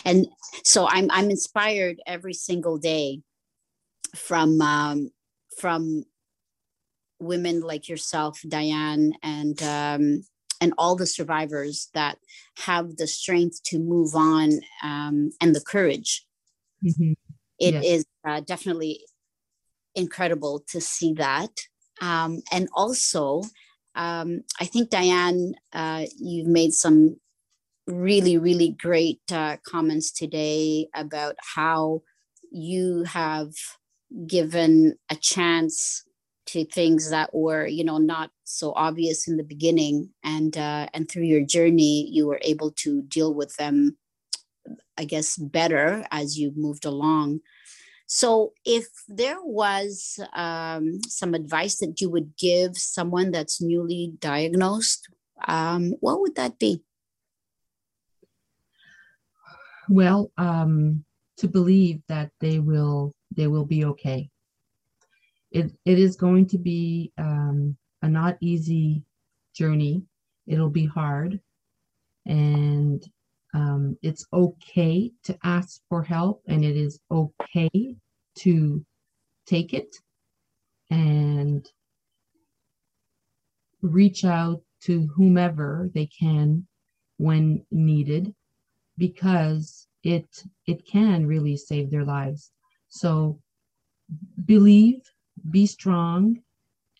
and 0.05 0.27
so 0.63 0.87
i'm 0.87 1.09
i'm 1.11 1.29
inspired 1.29 1.99
every 2.07 2.33
single 2.33 2.77
day 2.77 3.21
from 4.15 4.61
um 4.61 5.09
from 5.57 6.03
women 7.19 7.61
like 7.61 7.87
yourself 7.87 8.39
dyane 8.45 9.11
and 9.23 9.61
um 9.63 10.21
and 10.61 10.73
all 10.77 10.95
the 10.95 11.05
survivors 11.05 11.89
that 11.93 12.17
have 12.57 12.95
the 12.97 13.07
strength 13.07 13.61
to 13.63 13.77
move 13.77 14.15
on 14.15 14.59
um, 14.83 15.29
and 15.41 15.53
the 15.53 15.61
courage 15.61 16.25
Mhm. 16.85 17.15
It 17.59 17.73
Yes. 17.73 17.85
is 17.85 18.05
uh, 18.27 18.41
definitely 18.41 19.05
incredible 19.95 20.63
to 20.69 20.81
see 20.81 21.13
that. 21.13 21.51
Um, 22.01 22.41
and 22.51 22.67
also, 22.73 23.43
um, 23.95 24.41
I 24.59 24.65
think, 24.65 24.89
Dyane, 24.89 25.53
uh, 25.73 26.05
you've 26.17 26.47
made 26.47 26.73
some 26.73 27.17
really, 27.87 28.37
really 28.37 28.69
great 28.71 29.21
uh, 29.31 29.57
comments 29.65 30.11
today 30.11 30.89
about 30.93 31.35
how 31.55 32.01
you 32.51 33.03
have 33.03 33.53
given 34.27 34.97
a 35.09 35.15
chance 35.15 36.03
to 36.47 36.65
things 36.65 37.09
that 37.09 37.33
were, 37.33 37.65
you 37.65 37.83
know, 37.83 37.97
not 37.97 38.29
so 38.43 38.73
obvious 38.75 39.27
in 39.27 39.37
the 39.37 39.43
beginning. 39.43 40.09
And, 40.23 40.55
uh, 40.57 40.87
and 40.93 41.09
through 41.09 41.23
your 41.23 41.41
journey, 41.41 42.07
you 42.11 42.27
were 42.27 42.39
able 42.43 42.71
to 42.71 43.01
deal 43.03 43.33
with 43.33 43.55
them 43.57 43.97
I 44.97 45.05
guess, 45.05 45.37
better 45.37 46.05
as 46.11 46.37
you 46.37 46.53
moved 46.55 46.85
along. 46.85 47.41
So, 48.07 48.53
if 48.63 48.85
there 49.07 49.37
was 49.41 50.19
um, 50.33 51.01
some 51.07 51.33
advice 51.33 51.79
that 51.79 51.99
you 51.99 52.09
would 52.09 52.37
give 52.37 52.77
someone 52.77 53.31
that's 53.31 53.61
newly 53.61 54.13
diagnosed, 54.19 55.07
um, 55.47 55.93
what 55.99 56.21
would 56.21 56.35
that 56.35 56.59
be? 56.59 56.81
well 59.87 60.31
um 60.37 61.05
to 61.37 61.47
believe 61.47 62.01
that 62.07 62.31
they 62.39 62.57
will 62.57 63.13
they 63.35 63.45
will 63.45 63.65
be 63.65 63.85
okay 63.85 64.27
it 65.55 65.71
it 65.85 65.97
is 65.97 66.17
going 66.17 66.45
to 66.47 66.57
be 66.57 67.11
um 67.17 67.77
a 68.01 68.09
not 68.09 68.37
easy 68.41 69.03
journey. 69.55 70.03
It'll 70.45 70.69
be 70.69 70.85
hard. 70.85 71.39
And 72.25 73.01
um 73.53 73.97
it's 74.01 74.25
okay 74.33 75.11
to 75.23 75.37
ask 75.43 75.81
for 75.87 76.03
help 76.03 76.43
and 76.47 76.63
it 76.65 76.75
is 76.75 76.99
okay 77.09 77.95
to 78.43 78.85
take 79.47 79.73
it 79.73 79.95
and 80.91 81.65
reach 83.81 84.25
out 84.25 84.61
to 84.81 85.07
whomever 85.15 85.89
they 85.93 86.07
can 86.07 86.67
when 87.17 87.65
needed 87.71 88.33
because 88.97 89.87
it 90.03 90.27
it 90.67 90.85
can 90.85 91.25
really 91.25 91.55
save 91.55 91.89
their 91.89 92.03
lives. 92.03 92.51
So 92.89 93.39
believe 94.45 95.01
be 95.49 95.65
strong 95.65 96.37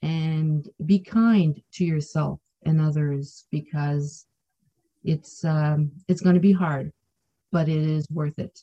and 0.02 0.70
be 0.86 1.00
kind 1.00 1.62
to 1.74 1.86
yourself 1.86 2.40
and 2.66 2.82
others 2.82 3.46
because 3.52 4.26
it's 5.04 5.44
um 5.46 5.92
it's 6.08 6.22
going 6.22 6.36
to 6.36 6.42
be 6.42 6.52
hard 6.52 6.92
but 7.52 7.70
it 7.70 7.82
is 7.82 8.08
worth 8.10 8.38
it 8.40 8.60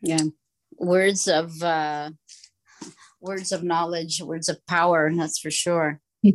Yeah, 0.00 0.24
words 0.78 1.26
of 1.26 1.60
uh, 1.62 2.10
words 3.20 3.50
of 3.52 3.64
knowledge, 3.64 4.22
words 4.22 4.48
of 4.48 4.64
power. 4.66 5.10
That's 5.14 5.38
for 5.38 5.50
sure. 5.50 6.00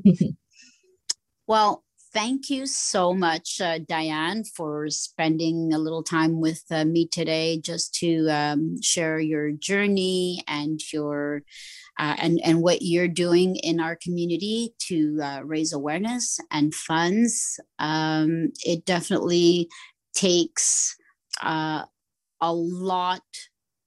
Well, 1.45 1.83
thank 2.13 2.49
you 2.49 2.65
so 2.65 3.13
much, 3.13 3.60
uh, 3.60 3.80
Dyane, 3.80 4.47
for 4.56 4.89
spending 4.89 5.73
a 5.73 5.80
little 5.80 6.04
time 6.04 6.39
with 6.39 6.63
uh, 6.71 6.86
me 6.86 7.08
today 7.08 7.60
just 7.60 7.93
to 7.95 8.28
um, 8.30 8.82
share 8.82 9.19
your 9.19 9.52
journey 9.52 10.43
and 10.47 10.80
your 10.91 11.41
uh, 11.99 12.15
and 12.19 12.39
and 12.43 12.62
what 12.62 12.82
you're 12.82 13.08
doing 13.08 13.56
in 13.58 13.80
our 13.80 13.95
community 13.95 14.73
to 14.88 15.19
uh, 15.23 15.41
raise 15.43 15.73
awareness 15.73 16.39
and 16.52 16.73
funds. 16.73 17.60
Um, 17.80 18.49
it 18.65 18.86
definitely 18.86 19.67
takes 20.15 20.95
uh, 21.41 21.84
a 22.41 22.54
lot, 22.54 23.21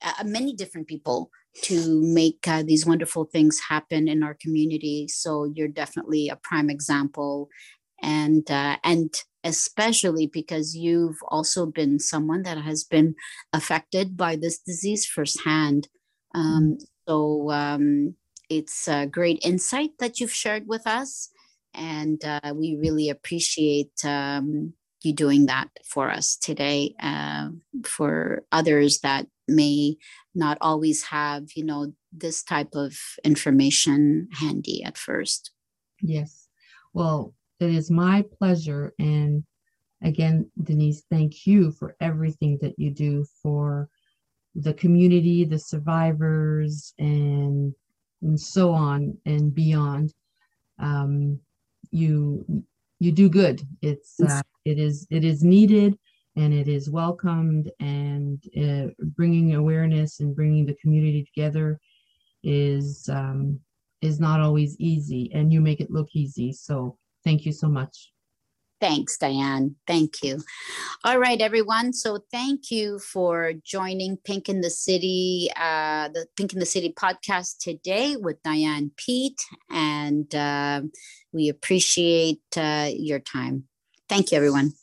uh, 0.03 0.25
many 0.25 0.55
different 0.55 0.89
people 0.89 1.31
to 1.63 2.01
make 2.03 2.47
uh, 2.47 2.63
these 2.63 2.87
wonderful 2.87 3.25
things 3.25 3.59
happen 3.69 4.09
in 4.09 4.23
our 4.23 4.37
community. 4.41 5.07
So 5.09 5.51
you're 5.55 5.69
definitely 5.69 6.29
a 6.29 6.37
prime 6.37 6.69
example, 6.71 7.49
and 8.03 8.51
uh, 8.51 8.77
and 8.85 9.15
especially 9.45 10.27
because 10.27 10.77
you've 10.77 11.19
also 11.29 11.67
been 11.67 11.99
someone 11.99 12.43
that 12.43 12.59
has 12.59 12.85
been 12.85 13.15
affected 13.53 14.17
by 14.17 14.37
this 14.37 14.59
disease 14.59 15.07
firsthand. 15.07 15.89
Um, 16.35 16.79
so 17.09 17.51
um, 17.51 18.15
it's 18.51 18.89
a 18.89 19.07
great 19.07 19.39
insight 19.45 19.91
that 20.01 20.19
you've 20.19 20.33
shared 20.33 20.67
with 20.67 20.87
us, 20.87 21.31
and 21.75 22.23
uh, 22.25 22.53
we 22.55 22.77
really 22.81 23.09
appreciate 23.09 24.05
um, 24.05 24.73
you 25.03 25.13
doing 25.13 25.47
that 25.47 25.69
for 25.85 26.11
us 26.11 26.37
today. 26.37 26.95
Uh, 27.01 27.49
for 27.85 28.45
others 28.53 29.01
that 29.01 29.27
may 29.49 29.97
not 30.35 30.59
always 30.61 31.05
have, 31.05 31.45
you 31.55 31.65
know, 31.65 31.93
this 32.13 32.43
type 32.43 32.75
of 32.75 32.97
information 33.25 34.29
handy 34.33 34.83
at 34.83 34.99
first. 34.99 35.53
Yes. 36.03 36.49
Well, 36.93 37.35
it 37.61 37.71
is 37.71 37.91
my 37.91 38.25
pleasure. 38.39 38.93
And 38.99 39.45
again, 40.03 40.51
Denise, 40.63 41.03
thank 41.11 41.47
you 41.47 41.73
for 41.73 41.97
everything 42.01 42.59
that 42.63 42.79
you 42.79 42.91
do 42.91 43.25
for 43.43 43.89
the 44.55 44.75
community, 44.75 45.45
the 45.45 45.59
survivors, 45.59 46.95
and 46.99 47.75
and 48.23 48.41
so 48.41 48.73
on 48.73 49.17
and 49.27 49.55
beyond. 49.55 50.13
Um, 50.79 51.41
you 51.91 52.65
you 52.99 53.13
do 53.13 53.29
good. 53.29 53.63
It's 53.83 54.21
uh, 54.21 54.43
it 54.65 54.79
is 54.79 55.07
it 55.11 55.25
is 55.25 55.45
needed 55.45 55.99
and 56.37 56.53
it 56.53 56.69
is 56.69 56.91
welcomed 56.91 57.71
and 57.81 58.43
uh, 58.61 58.93
bringing 59.17 59.55
awareness 59.55 60.21
and 60.21 60.37
bringing 60.37 60.67
the 60.67 60.77
community 60.83 61.25
together 61.25 61.81
is 62.43 63.09
um, 63.11 63.59
is 64.03 64.21
not 64.21 64.41
always 64.41 64.77
easy 64.79 65.31
and 65.35 65.53
you 65.53 65.61
make 65.61 65.81
it 65.81 65.91
look 65.91 66.09
easy. 66.13 66.53
So 66.53 66.99
thank 67.27 67.45
you 67.45 67.53
so 67.53 67.69
much. 67.69 68.13
Thanks, 68.81 69.17
Dyane. 69.19 69.75
Thank 69.87 70.23
you. 70.23 70.43
All 71.03 71.19
right, 71.19 71.41
everyone. 71.41 71.93
So 71.93 72.21
thank 72.31 72.71
you 72.71 72.99
for 72.99 73.55
joining 73.65 74.19
Pink 74.19 74.49
in 74.49 74.61
the 74.61 74.71
City, 74.71 75.51
uh, 75.57 76.09
the 76.09 76.27
Pink 76.37 76.53
in 76.53 76.61
the 76.61 76.67
City 76.67 76.93
podcast 76.93 77.59
today 77.59 78.17
with 78.17 78.43
Dyane 78.43 78.91
Peat. 78.97 79.41
And 79.71 80.33
uh, 80.35 80.83
we 81.33 81.49
appreciate 81.49 82.43
uh, 82.57 82.91
your 82.95 83.19
time. 83.19 83.65
Thank 84.09 84.31
you, 84.31 84.37
everyone. 84.37 84.75